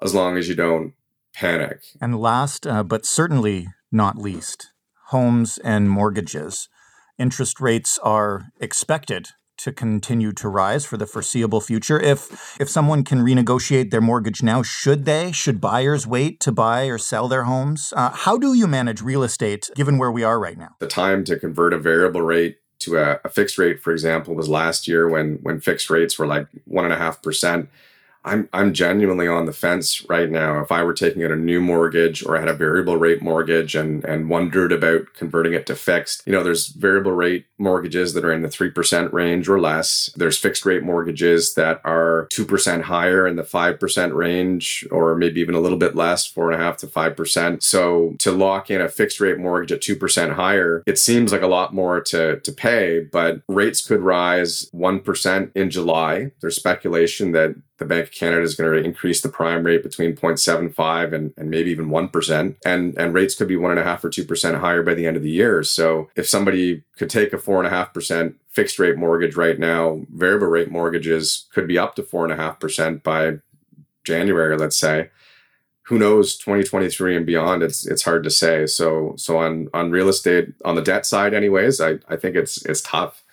as 0.00 0.14
long 0.14 0.36
as 0.36 0.48
you 0.48 0.54
don't 0.54 0.94
panic. 1.38 1.82
And 2.00 2.20
last, 2.20 2.66
uh, 2.66 2.82
but 2.82 3.06
certainly 3.06 3.68
not 3.92 4.18
least, 4.18 4.72
homes 5.06 5.58
and 5.58 5.88
mortgages. 5.88 6.68
Interest 7.18 7.60
rates 7.60 7.98
are 8.02 8.46
expected 8.60 9.28
to 9.58 9.72
continue 9.72 10.32
to 10.32 10.48
rise 10.48 10.84
for 10.84 10.96
the 10.96 11.06
foreseeable 11.06 11.60
future. 11.60 11.98
If 12.00 12.56
if 12.60 12.68
someone 12.68 13.02
can 13.04 13.18
renegotiate 13.18 13.90
their 13.90 14.00
mortgage 14.00 14.42
now, 14.42 14.62
should 14.62 15.04
they? 15.04 15.32
Should 15.32 15.60
buyers 15.60 16.06
wait 16.06 16.40
to 16.40 16.52
buy 16.52 16.84
or 16.86 16.98
sell 16.98 17.28
their 17.28 17.44
homes? 17.44 17.92
Uh, 17.96 18.10
how 18.10 18.38
do 18.38 18.54
you 18.54 18.66
manage 18.66 19.02
real 19.02 19.22
estate 19.22 19.68
given 19.74 19.98
where 19.98 20.12
we 20.12 20.22
are 20.22 20.38
right 20.38 20.58
now? 20.58 20.76
The 20.78 20.86
time 20.86 21.24
to 21.24 21.38
convert 21.38 21.72
a 21.72 21.78
variable 21.78 22.22
rate 22.22 22.58
to 22.80 22.98
a, 22.98 23.20
a 23.24 23.28
fixed 23.28 23.58
rate, 23.58 23.80
for 23.80 23.92
example, 23.92 24.34
was 24.34 24.48
last 24.48 24.86
year 24.86 25.08
when 25.08 25.40
when 25.42 25.60
fixed 25.60 25.90
rates 25.90 26.18
were 26.18 26.26
like 26.26 26.46
one 26.64 26.84
and 26.84 26.94
a 26.94 26.98
half 26.98 27.20
percent. 27.20 27.68
I'm 28.24 28.48
I'm 28.52 28.74
genuinely 28.74 29.28
on 29.28 29.46
the 29.46 29.52
fence 29.52 30.04
right 30.08 30.30
now. 30.30 30.60
If 30.60 30.72
I 30.72 30.82
were 30.82 30.92
taking 30.92 31.24
out 31.24 31.30
a 31.30 31.36
new 31.36 31.60
mortgage 31.60 32.24
or 32.24 32.36
I 32.36 32.40
had 32.40 32.48
a 32.48 32.54
variable 32.54 32.96
rate 32.96 33.22
mortgage 33.22 33.74
and 33.74 34.04
and 34.04 34.28
wondered 34.28 34.72
about 34.72 35.14
converting 35.14 35.54
it 35.54 35.66
to 35.66 35.74
fixed, 35.74 36.22
you 36.26 36.32
know, 36.32 36.42
there's 36.42 36.68
variable 36.68 37.12
rate 37.12 37.46
mortgages 37.58 38.14
that 38.14 38.24
are 38.24 38.32
in 38.32 38.42
the 38.42 38.48
3% 38.48 39.12
range 39.12 39.48
or 39.48 39.60
less. 39.60 40.10
There's 40.16 40.38
fixed 40.38 40.64
rate 40.64 40.82
mortgages 40.82 41.54
that 41.54 41.80
are 41.84 42.28
2% 42.32 42.82
higher 42.82 43.26
in 43.26 43.36
the 43.36 43.42
5% 43.42 44.14
range 44.14 44.86
or 44.90 45.16
maybe 45.16 45.40
even 45.40 45.54
a 45.54 45.60
little 45.60 45.78
bit 45.78 45.96
less, 45.96 46.26
four 46.26 46.50
and 46.50 46.60
a 46.60 46.64
half 46.64 46.76
to 46.78 46.86
5%. 46.86 47.62
So 47.62 48.14
to 48.18 48.32
lock 48.32 48.70
in 48.70 48.80
a 48.80 48.88
fixed 48.88 49.20
rate 49.20 49.38
mortgage 49.38 49.72
at 49.72 49.80
2% 49.80 50.34
higher, 50.34 50.82
it 50.86 50.98
seems 50.98 51.32
like 51.32 51.42
a 51.42 51.48
lot 51.48 51.74
more 51.74 52.00
to, 52.02 52.38
to 52.40 52.52
pay, 52.52 53.00
but 53.00 53.42
rates 53.48 53.84
could 53.84 54.00
rise 54.00 54.70
1% 54.70 55.50
in 55.54 55.70
July. 55.70 56.30
There's 56.40 56.56
speculation 56.56 57.32
that 57.32 57.56
the 57.78 57.84
Bank 57.84 58.06
of 58.06 58.12
Canada 58.12 58.42
is 58.42 58.56
going 58.56 58.70
to 58.70 58.86
increase 58.86 59.22
the 59.22 59.28
prime 59.28 59.64
rate 59.64 59.82
between 59.82 60.14
0.75 60.14 61.12
and, 61.12 61.32
and 61.36 61.48
maybe 61.48 61.70
even 61.70 61.88
1%. 61.88 62.56
And, 62.64 62.98
and 62.98 63.14
rates 63.14 63.34
could 63.34 63.48
be 63.48 63.56
1.5 63.56 64.04
or 64.04 64.10
2% 64.10 64.60
higher 64.60 64.82
by 64.82 64.94
the 64.94 65.06
end 65.06 65.16
of 65.16 65.22
the 65.22 65.30
year. 65.30 65.62
So 65.62 66.10
if 66.16 66.28
somebody 66.28 66.82
could 66.96 67.08
take 67.08 67.32
a 67.32 67.38
4.5% 67.38 68.34
fixed 68.50 68.78
rate 68.78 68.96
mortgage 68.96 69.36
right 69.36 69.58
now, 69.58 70.02
variable 70.12 70.48
rate 70.48 70.70
mortgages 70.70 71.46
could 71.52 71.68
be 71.68 71.78
up 71.78 71.94
to 71.94 72.02
4.5% 72.02 73.02
by 73.04 73.38
January, 74.02 74.56
let's 74.56 74.76
say. 74.76 75.10
Who 75.82 75.98
knows 75.98 76.36
2023 76.36 77.16
and 77.16 77.24
beyond? 77.24 77.62
It's 77.62 77.86
it's 77.86 78.02
hard 78.02 78.22
to 78.24 78.30
say. 78.30 78.66
So 78.66 79.14
so 79.16 79.38
on 79.38 79.70
on 79.72 79.90
real 79.90 80.10
estate 80.10 80.48
on 80.62 80.74
the 80.74 80.82
debt 80.82 81.06
side, 81.06 81.32
anyways, 81.32 81.80
I, 81.80 81.98
I 82.08 82.16
think 82.16 82.36
it's 82.36 82.62
it's 82.66 82.82
tough. 82.82 83.24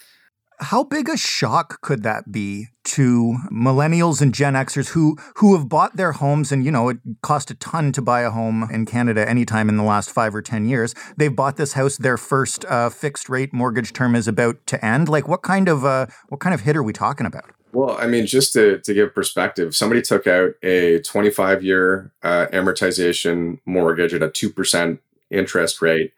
How 0.59 0.83
big 0.83 1.09
a 1.09 1.17
shock 1.17 1.81
could 1.81 2.03
that 2.03 2.31
be 2.31 2.67
to 2.85 3.37
millennials 3.51 4.21
and 4.21 4.33
Gen 4.33 4.53
Xers 4.53 4.89
who 4.89 5.17
who 5.35 5.55
have 5.55 5.67
bought 5.67 5.97
their 5.97 6.13
homes 6.13 6.51
and 6.51 6.63
you 6.63 6.71
know 6.71 6.89
it 6.89 6.97
cost 7.21 7.51
a 7.51 7.55
ton 7.55 7.91
to 7.91 8.01
buy 8.01 8.21
a 8.21 8.29
home 8.29 8.69
in 8.71 8.85
Canada 8.85 9.27
anytime 9.27 9.69
in 9.69 9.77
the 9.77 9.83
last 9.83 10.09
five 10.09 10.33
or 10.33 10.41
ten 10.41 10.67
years? 10.67 10.95
They've 11.17 11.35
bought 11.35 11.57
this 11.57 11.73
house. 11.73 11.97
Their 11.97 12.17
first 12.17 12.63
uh, 12.65 12.89
fixed 12.89 13.27
rate 13.27 13.53
mortgage 13.53 13.91
term 13.91 14.15
is 14.15 14.27
about 14.27 14.65
to 14.67 14.83
end. 14.83 15.09
Like 15.09 15.27
what 15.27 15.41
kind 15.41 15.67
of 15.67 15.83
uh, 15.83 16.07
what 16.29 16.39
kind 16.39 16.53
of 16.53 16.61
hit 16.61 16.77
are 16.77 16.83
we 16.83 16.93
talking 16.93 17.25
about? 17.25 17.51
Well, 17.75 17.97
I 17.99 18.07
mean, 18.07 18.25
just 18.25 18.53
to, 18.53 18.79
to 18.79 18.93
give 18.93 19.13
perspective, 19.13 19.75
somebody 19.75 20.01
took 20.01 20.27
out 20.27 20.53
a 20.63 20.99
25 20.99 21.61
year 21.61 22.13
uh, 22.23 22.47
amortization 22.53 23.59
mortgage 23.65 24.13
at 24.13 24.23
a 24.23 24.29
2% 24.29 24.99
interest 25.29 25.81
rate 25.81 26.13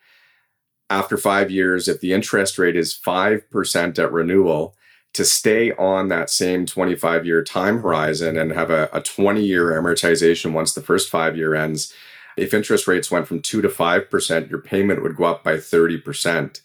after 0.89 1.17
five 1.17 1.51
years, 1.51 1.87
if 1.87 1.99
the 1.99 2.13
interest 2.13 2.57
rate 2.57 2.75
is 2.75 2.93
5% 2.93 3.99
at 3.99 4.11
renewal, 4.11 4.75
to 5.13 5.25
stay 5.25 5.71
on 5.73 6.09
that 6.09 6.29
same 6.29 6.65
25 6.65 7.25
year 7.25 7.43
time 7.43 7.81
horizon 7.81 8.37
and 8.37 8.51
have 8.51 8.69
a, 8.69 8.87
a 8.93 9.01
20 9.01 9.43
year 9.43 9.71
amortization 9.71 10.53
once 10.53 10.73
the 10.73 10.81
first 10.81 11.09
five 11.09 11.35
year 11.35 11.55
ends, 11.55 11.91
if 12.37 12.53
interest 12.53 12.87
rates 12.87 13.09
went 13.09 13.27
from 13.27 13.41
2 13.41 13.61
to 13.61 13.67
5%, 13.67 14.49
your 14.49 14.61
payment 14.61 15.01
would 15.01 15.15
go 15.15 15.23
up 15.23 15.43
by 15.43 15.53
30%. 15.53 16.61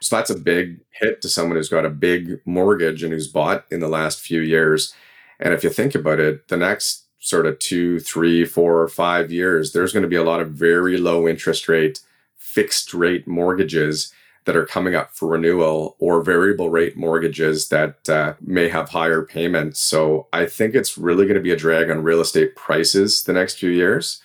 So 0.00 0.16
that's 0.16 0.30
a 0.30 0.38
big 0.38 0.80
hit 0.90 1.22
to 1.22 1.28
someone 1.28 1.56
who's 1.56 1.68
got 1.68 1.84
a 1.84 1.90
big 1.90 2.40
mortgage 2.44 3.04
and 3.04 3.12
who's 3.12 3.28
bought 3.28 3.64
in 3.70 3.78
the 3.78 3.88
last 3.88 4.20
few 4.20 4.40
years. 4.40 4.92
And 5.38 5.54
if 5.54 5.62
you 5.62 5.70
think 5.70 5.94
about 5.94 6.18
it, 6.18 6.48
the 6.48 6.56
next 6.56 7.06
sort 7.20 7.46
of 7.46 7.60
two, 7.60 8.00
three, 8.00 8.44
four, 8.44 8.88
five 8.88 9.30
years, 9.30 9.72
there's 9.72 9.92
going 9.92 10.02
to 10.02 10.08
be 10.08 10.16
a 10.16 10.24
lot 10.24 10.40
of 10.40 10.50
very 10.50 10.98
low 10.98 11.28
interest 11.28 11.68
rate 11.68 12.00
fixed 12.42 12.92
rate 12.92 13.26
mortgages 13.26 14.12
that 14.44 14.56
are 14.56 14.66
coming 14.66 14.94
up 14.94 15.14
for 15.14 15.28
renewal 15.28 15.96
or 16.00 16.20
variable 16.22 16.68
rate 16.68 16.96
mortgages 16.96 17.68
that 17.68 18.08
uh, 18.08 18.34
may 18.40 18.68
have 18.68 18.88
higher 18.88 19.22
payments. 19.22 19.80
So 19.80 20.26
I 20.32 20.46
think 20.46 20.74
it's 20.74 20.98
really 20.98 21.26
going 21.26 21.36
to 21.36 21.40
be 21.40 21.52
a 21.52 21.56
drag 21.56 21.90
on 21.90 22.02
real 22.02 22.20
estate 22.20 22.56
prices 22.56 23.22
the 23.22 23.32
next 23.32 23.58
few 23.58 23.70
years. 23.70 24.20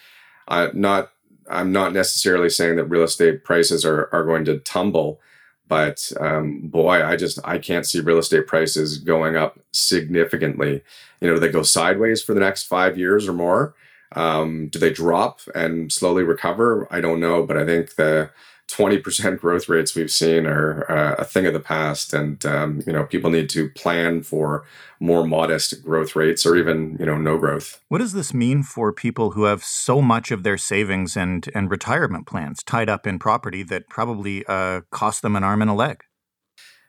Not, 0.49 1.11
I'm 1.49 1.71
not 1.71 1.93
necessarily 1.93 2.49
saying 2.49 2.77
that 2.77 2.85
real 2.85 3.03
estate 3.03 3.43
prices 3.43 3.85
are, 3.85 4.09
are 4.11 4.25
going 4.25 4.45
to 4.45 4.57
tumble, 4.59 5.21
but 5.67 6.11
um, 6.19 6.61
boy, 6.63 7.05
I 7.05 7.15
just 7.15 7.39
I 7.43 7.59
can't 7.59 7.85
see 7.85 7.99
real 7.99 8.17
estate 8.17 8.47
prices 8.47 8.97
going 8.97 9.35
up 9.35 9.59
significantly. 9.71 10.81
You 11.21 11.29
know, 11.29 11.39
they 11.39 11.49
go 11.49 11.63
sideways 11.63 12.23
for 12.23 12.33
the 12.33 12.39
next 12.39 12.63
five 12.63 12.97
years 12.97 13.27
or 13.27 13.33
more. 13.33 13.75
Um, 14.13 14.67
do 14.69 14.79
they 14.79 14.91
drop 14.91 15.41
and 15.53 15.91
slowly 15.91 16.23
recover? 16.23 16.87
I 16.91 17.01
don't 17.01 17.19
know, 17.19 17.43
but 17.43 17.57
I 17.57 17.65
think 17.65 17.95
the 17.95 18.31
20% 18.69 19.39
growth 19.41 19.69
rates 19.69 19.95
we've 19.95 20.11
seen 20.11 20.45
are 20.45 20.89
uh, 20.91 21.15
a 21.17 21.23
thing 21.23 21.45
of 21.45 21.53
the 21.53 21.59
past. 21.59 22.13
And 22.13 22.45
um, 22.45 22.81
you 22.85 22.93
know 22.93 23.03
people 23.03 23.29
need 23.29 23.49
to 23.49 23.69
plan 23.69 24.23
for 24.23 24.65
more 24.99 25.25
modest 25.25 25.83
growth 25.83 26.15
rates 26.15 26.45
or 26.45 26.55
even 26.55 26.97
you 26.99 27.05
know 27.05 27.17
no 27.17 27.37
growth. 27.37 27.81
What 27.89 27.99
does 27.99 28.13
this 28.13 28.33
mean 28.33 28.63
for 28.63 28.91
people 28.91 29.31
who 29.31 29.43
have 29.43 29.63
so 29.63 30.01
much 30.01 30.31
of 30.31 30.43
their 30.43 30.57
savings 30.57 31.15
and 31.15 31.49
and 31.53 31.69
retirement 31.69 32.27
plans 32.27 32.63
tied 32.63 32.89
up 32.89 33.07
in 33.07 33.19
property 33.19 33.63
that 33.63 33.87
probably 33.89 34.45
uh, 34.47 34.81
cost 34.91 35.21
them 35.21 35.35
an 35.35 35.43
arm 35.43 35.61
and 35.61 35.71
a 35.71 35.75
leg? 35.75 36.03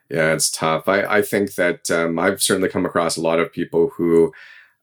Yeah 0.09 0.33
it's 0.33 0.49
tough. 0.49 0.87
I, 0.87 1.03
I 1.03 1.21
think 1.21 1.55
that 1.55 1.91
um, 1.91 2.17
i've 2.17 2.41
certainly 2.41 2.69
come 2.69 2.85
across 2.85 3.15
a 3.15 3.21
lot 3.21 3.39
of 3.39 3.51
people 3.51 3.91
who 3.95 4.33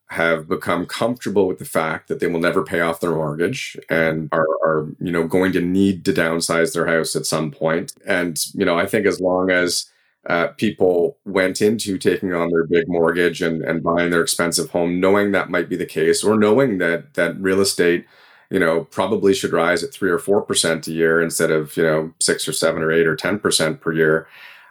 have 0.08 0.48
become 0.48 0.86
comfortable 0.86 1.48
with 1.48 1.58
the 1.58 1.64
fact 1.64 2.06
that 2.08 2.20
they 2.20 2.28
will 2.28 2.40
never 2.40 2.62
pay 2.62 2.80
off 2.80 3.00
their 3.00 3.10
mortgage 3.10 3.76
and 3.90 4.28
are, 4.32 4.46
are, 4.64 4.88
you 5.00 5.10
know 5.10 5.26
going 5.26 5.52
to 5.52 5.60
need 5.60 6.04
to 6.04 6.12
downsize 6.12 6.72
their 6.72 6.86
house 6.86 7.16
at 7.16 7.26
some 7.26 7.50
point. 7.50 7.92
And 8.06 8.38
you 8.54 8.64
know 8.64 8.78
i 8.78 8.86
think 8.86 9.06
as 9.06 9.20
long 9.20 9.50
as 9.50 9.90
uh, 10.28 10.48
people 10.56 11.16
went 11.24 11.62
into 11.62 11.98
taking 11.98 12.34
on 12.34 12.50
their 12.50 12.66
big 12.66 12.88
mortgage 12.88 13.40
and, 13.42 13.62
and 13.62 13.82
buying 13.82 14.10
their 14.10 14.22
expensive 14.22 14.70
home 14.70 14.98
knowing 14.98 15.30
that 15.30 15.50
might 15.50 15.68
be 15.68 15.76
the 15.76 15.86
case 15.86 16.24
or 16.24 16.36
knowing 16.36 16.78
that 16.78 17.14
that 17.14 17.40
real 17.40 17.60
estate 17.60 18.04
you 18.50 18.58
know 18.58 18.84
probably 18.84 19.34
should 19.34 19.52
rise 19.52 19.82
at 19.82 19.92
three 19.92 20.10
or 20.10 20.18
four 20.18 20.42
percent 20.42 20.86
a 20.86 20.92
year 20.92 21.20
instead 21.20 21.50
of 21.50 21.76
you 21.76 21.82
know 21.82 22.12
six 22.20 22.46
or 22.48 22.52
seven 22.52 22.82
or 22.82 22.92
eight 22.92 23.06
or 23.06 23.16
ten 23.16 23.38
percent 23.38 23.80
per 23.80 23.92
year 23.92 24.26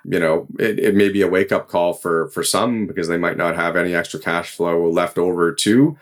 you 0.08 0.20
know, 0.20 0.48
it, 0.60 0.80
it 0.80 0.96
may 0.96 1.10
be 1.10 1.22
a 1.22 1.28
wake 1.28 1.52
up 1.52 1.68
call 1.68 1.94
for 1.94 2.30
for 2.30 2.44
some 2.44 2.88
because 2.88 3.08
they 3.08 3.18
might 3.18 3.38
not 3.38 3.56
have 3.56 3.76
any 3.76 3.96
extra 3.96 4.20
cash 4.20 4.56
flow 4.56 4.90
left 4.90 5.18
over 5.18 5.54
to 5.54 5.98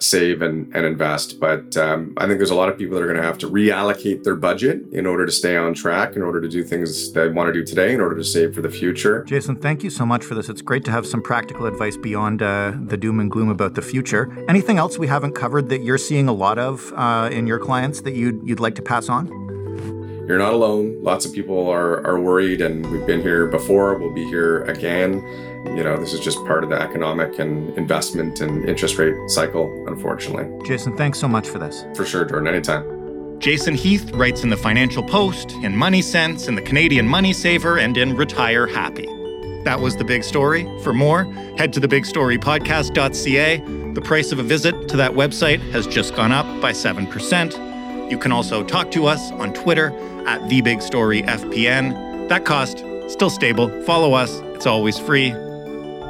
save 0.00 0.42
and, 0.42 0.74
and 0.74 0.84
invest. 0.84 1.40
But 1.40 1.76
um, 1.76 2.12
I 2.18 2.26
think 2.26 2.38
there's 2.38 2.50
a 2.50 2.54
lot 2.54 2.68
of 2.68 2.76
people 2.76 2.96
that 2.96 3.02
are 3.02 3.06
going 3.06 3.20
to 3.20 3.22
have 3.22 3.38
to 3.38 3.48
reallocate 3.48 4.24
their 4.24 4.36
budget 4.36 4.82
in 4.92 5.06
order 5.06 5.24
to 5.24 5.32
stay 5.32 5.56
on 5.56 5.74
track, 5.74 6.16
in 6.16 6.22
order 6.22 6.40
to 6.40 6.48
do 6.48 6.62
things 6.62 7.12
they 7.12 7.28
want 7.28 7.48
to 7.48 7.52
do 7.52 7.64
today, 7.64 7.94
in 7.94 8.00
order 8.00 8.16
to 8.16 8.24
save 8.24 8.54
for 8.54 8.60
the 8.60 8.68
future. 8.68 9.24
Jason, 9.24 9.56
thank 9.56 9.82
you 9.82 9.90
so 9.90 10.04
much 10.04 10.24
for 10.24 10.34
this. 10.34 10.48
It's 10.48 10.62
great 10.62 10.84
to 10.84 10.90
have 10.90 11.06
some 11.06 11.22
practical 11.22 11.66
advice 11.66 11.96
beyond 11.96 12.42
uh, 12.42 12.74
the 12.86 12.96
doom 12.96 13.20
and 13.20 13.30
gloom 13.30 13.48
about 13.48 13.74
the 13.74 13.82
future. 13.82 14.30
Anything 14.48 14.78
else 14.78 14.98
we 14.98 15.06
haven't 15.06 15.32
covered 15.32 15.68
that 15.70 15.82
you're 15.82 15.98
seeing 15.98 16.28
a 16.28 16.32
lot 16.34 16.58
of 16.58 16.92
uh, 16.94 17.30
in 17.32 17.46
your 17.46 17.58
clients 17.58 18.02
that 18.02 18.14
you'd, 18.14 18.46
you'd 18.46 18.60
like 18.60 18.74
to 18.74 18.82
pass 18.82 19.08
on? 19.08 19.45
You're 20.26 20.38
not 20.38 20.54
alone. 20.54 21.02
Lots 21.02 21.24
of 21.24 21.32
people 21.32 21.68
are, 21.68 22.04
are 22.06 22.20
worried, 22.20 22.60
and 22.60 22.88
we've 22.90 23.06
been 23.06 23.22
here 23.22 23.46
before. 23.46 23.98
We'll 23.98 24.14
be 24.14 24.24
here 24.24 24.64
again 24.64 25.22
you 25.74 25.82
know, 25.82 25.96
this 25.96 26.12
is 26.12 26.20
just 26.20 26.44
part 26.44 26.62
of 26.62 26.70
the 26.70 26.80
economic 26.80 27.38
and 27.38 27.76
investment 27.76 28.40
and 28.40 28.68
interest 28.68 28.98
rate 28.98 29.14
cycle, 29.28 29.84
unfortunately. 29.88 30.46
Jason, 30.66 30.96
thanks 30.96 31.18
so 31.18 31.28
much 31.28 31.48
for 31.48 31.58
this. 31.58 31.84
For 31.94 32.04
sure, 32.04 32.24
Jordan, 32.24 32.48
anytime. 32.48 33.38
Jason 33.38 33.74
Heath 33.74 34.10
writes 34.12 34.44
in 34.44 34.50
the 34.50 34.56
Financial 34.56 35.02
Post, 35.02 35.52
in 35.62 35.76
Money 35.76 36.00
Sense, 36.00 36.48
in 36.48 36.54
the 36.54 36.62
Canadian 36.62 37.06
Money 37.06 37.32
Saver, 37.32 37.78
and 37.78 37.96
in 37.96 38.16
Retire 38.16 38.66
Happy. 38.66 39.06
That 39.64 39.80
was 39.80 39.96
the 39.96 40.04
big 40.04 40.22
story. 40.22 40.64
For 40.82 40.94
more, 40.94 41.24
head 41.58 41.72
to 41.74 41.80
thebigstorypodcast.ca. 41.80 43.92
The 43.92 44.00
price 44.00 44.32
of 44.32 44.38
a 44.38 44.42
visit 44.42 44.88
to 44.88 44.96
that 44.96 45.10
website 45.10 45.60
has 45.72 45.86
just 45.86 46.14
gone 46.14 46.32
up 46.32 46.46
by 46.62 46.72
7%. 46.72 47.65
You 48.08 48.18
can 48.18 48.32
also 48.32 48.62
talk 48.62 48.90
to 48.92 49.06
us 49.06 49.32
on 49.32 49.52
Twitter 49.52 49.88
at 50.26 50.40
TheBigStoryFPN. 50.42 52.28
That 52.28 52.44
cost 52.44 52.84
still 53.08 53.30
stable. 53.30 53.68
Follow 53.82 54.14
us. 54.14 54.38
It's 54.54 54.66
always 54.66 54.98
free. 54.98 55.28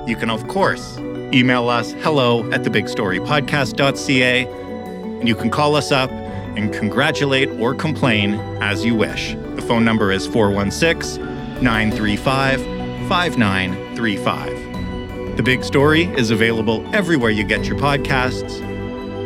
You 0.06 0.16
can, 0.18 0.30
of 0.30 0.46
course, 0.46 0.98
email 1.32 1.68
us 1.68 1.92
hello 1.92 2.50
at 2.52 2.62
thebigstorypodcast.ca, 2.62 4.46
and 4.46 5.26
you 5.26 5.35
can 5.35 5.50
call 5.50 5.74
us 5.74 5.90
up 5.90 6.11
and 6.11 6.72
congratulate 6.72 7.48
or 7.61 7.74
complain 7.74 8.35
as 8.62 8.85
you 8.85 8.94
wish. 8.94 9.35
The 9.56 9.62
phone 9.62 9.85
number 9.85 10.12
is 10.12 10.26
416 10.26 11.24
935 11.62 12.61
5935. 13.09 15.37
The 15.37 15.42
Big 15.42 15.64
Story 15.64 16.04
is 16.04 16.30
available 16.30 16.88
everywhere 16.94 17.30
you 17.30 17.44
get 17.44 17.66
your 17.66 17.76
podcasts. 17.76 18.62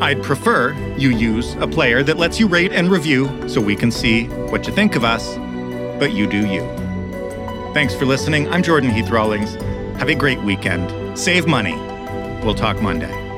I'd 0.00 0.22
prefer 0.22 0.72
you 0.96 1.10
use 1.10 1.54
a 1.56 1.66
player 1.66 2.02
that 2.02 2.16
lets 2.16 2.40
you 2.40 2.46
rate 2.46 2.72
and 2.72 2.90
review 2.90 3.48
so 3.48 3.60
we 3.60 3.76
can 3.76 3.90
see 3.90 4.24
what 4.28 4.66
you 4.66 4.72
think 4.72 4.96
of 4.96 5.04
us, 5.04 5.36
but 5.98 6.12
you 6.12 6.26
do 6.26 6.46
you. 6.46 6.62
Thanks 7.74 7.94
for 7.94 8.06
listening. 8.06 8.48
I'm 8.48 8.62
Jordan 8.62 8.90
Heath 8.90 9.10
Rawlings. 9.10 9.54
Have 9.98 10.08
a 10.08 10.14
great 10.14 10.40
weekend. 10.40 11.18
Save 11.18 11.46
money. 11.46 11.74
We'll 12.42 12.54
talk 12.54 12.80
Monday. 12.80 13.29